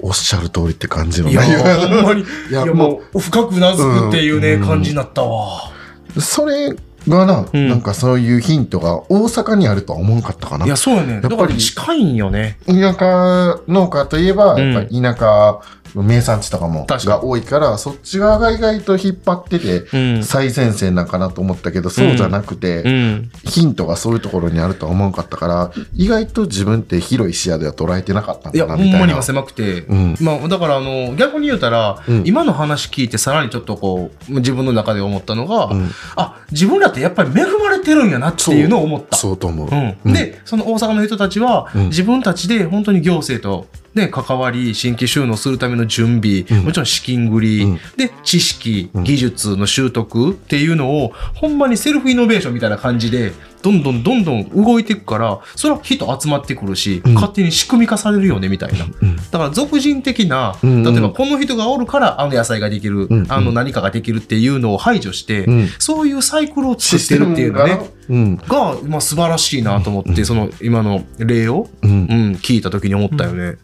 [0.00, 1.58] おっしゃる通りって感じのにいや内容
[1.88, 2.22] ほんまに。
[2.22, 4.66] いいややもう深くうなずくっていうね、うん。
[4.66, 5.70] 感じになったわ。
[6.18, 6.74] それ
[7.08, 7.68] がな、うん。
[7.68, 10.66] なんかそういうヒントが大阪にあるとは思わんかったかな。
[10.66, 11.20] いやそうやね。
[11.22, 12.58] やっぱり近いんよね。
[12.66, 15.60] 田舎農家といえば、うんやっぱり田舎
[16.02, 20.24] 名産地とかもが多いからそっち側が意外と引っ張っててうん。
[20.24, 23.30] 最前線なんかなと思ったけど、そうじゃなくて、うん。
[23.44, 28.98] ヒントがそういうところにあるとは思わんかったから意外と自分って広い視野では捉えてなかったんいやだなみたいな。
[28.98, 29.22] ほんまに今。
[29.22, 30.16] 狭くて、うん。
[30.20, 32.22] まあ、だからあの逆に言うたら、うん。
[32.26, 35.90] 今の話聞いてさらにちょっとこう自分の中で思ったのが、うん。
[36.16, 39.16] あ自分らってやっぱり恵まれてるんやなっていうのを思った。
[39.16, 39.68] そうと思う。
[39.68, 39.74] う。
[39.74, 40.12] んうん。
[40.12, 41.86] でその大阪の人たちは、うん。
[41.88, 43.66] 自分たちで本当に行政と、
[43.96, 46.64] ね、関わり新規収納するための準備、うん。
[46.66, 47.80] もちろん資金繰り、うん。
[47.96, 49.04] で知識うん。
[49.04, 53.32] 技術の習得っていうのをほんまにセルフイノベーションみたいな感じで
[53.62, 57.14] どんどんどんどん動いていくからそれは人集まってくるし、うん。
[57.14, 58.84] 勝手に仕組み化されるよねみたいな。
[58.84, 59.16] うん。
[59.16, 65.68] だから俗人的な、例えばこの人がおるからあの野菜ができる、あの何かができるっていうのを排除して、うん。
[65.78, 67.90] そういうサイクルを作ってるっていうのね。
[68.10, 68.36] うん。
[68.36, 71.90] が、まあ、素晴らしいなと思って、その今の例を、うん。
[71.90, 73.56] うん、聞いた時に思ったよね。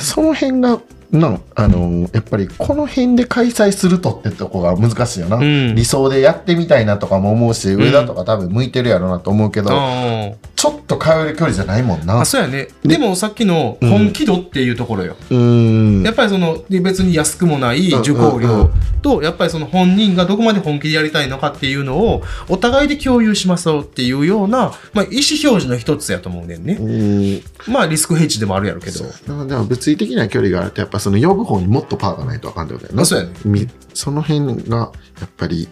[0.00, 0.80] その辺が
[1.12, 5.74] なあのやっぱりこの辺で開催するとってとこが難しいよな、うん。
[5.74, 10.30] 理想でやってみたいなとかも思うし、上田とか多分向いてるやろうなと思うけど、あ
[10.60, 12.20] ちょっと通える距離じゃないもんな。
[12.20, 12.68] あそうやね。
[12.82, 16.02] でもさっきの本気度っていうところよ、うーん。
[16.02, 26.76] やっぱりそので別に安くもないうん受講料とやっぱりその本人がどこまで本気でやりたいのかっていうのをお互いで共有しましょうっていうような、まあ、意思表示の一つやと思うねんね。
[26.78, 26.84] う。
[26.84, 27.72] ーん。
[27.72, 29.02] まあリスクヘッジでもあるやろうけど。
[29.02, 33.00] だから物理的な距離があるとやっぱその呼ぶ方にもっとパワーがないとあかんってことやな。
[33.00, 33.32] あそうやね。
[33.46, 35.68] みその辺がやっぱり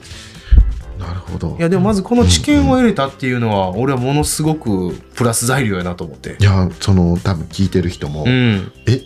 [0.99, 6.45] なるほどいやでもまずこの知見を得れたっていうのは俺はものすごくプラス材料やなと思ってい。
[6.45, 9.03] やその多分聞いてる人も、うん、え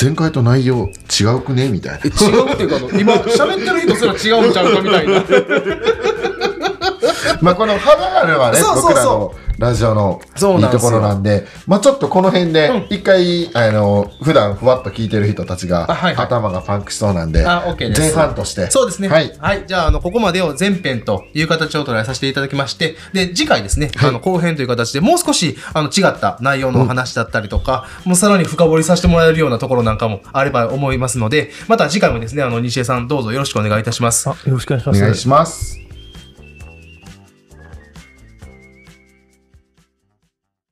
[0.00, 0.88] 前回と内容
[1.20, 1.68] 違うくね？
[1.68, 5.22] みたいなえ違うっていうか今喋ってる人すら違うんちゃうかみたいな。
[7.42, 8.94] まあこの幅があるはねそうそうそう。
[8.94, 10.20] 僕らのラジオの
[10.58, 12.86] いいところなんでまあちょっとこの辺でうん。
[12.90, 16.26] 一回、あの普段ふわっと聞いてる人たちが、あはいはい。
[16.26, 18.00] 頭がパンクしそうなんであ OK です。
[18.00, 18.70] 前半として。
[18.70, 19.08] そうですね。
[19.08, 19.32] はい。
[19.66, 24.08] じゃあ、あの、ここまでを前編という形を捉えさせていただきまして、で、次回ですね、はい。
[24.10, 34.28] あの、後編という形でもう少し、あの、違った内容のお話だったりとか、もうさらに深掘りさせてもらえるようなところなんかもあれば思いますので、また次回もですね、あの、西江さんどうぞよろしくお願いいたします。
[34.28, 35.00] あよろしくお願いしおます。
[35.00, 35.85] 願いします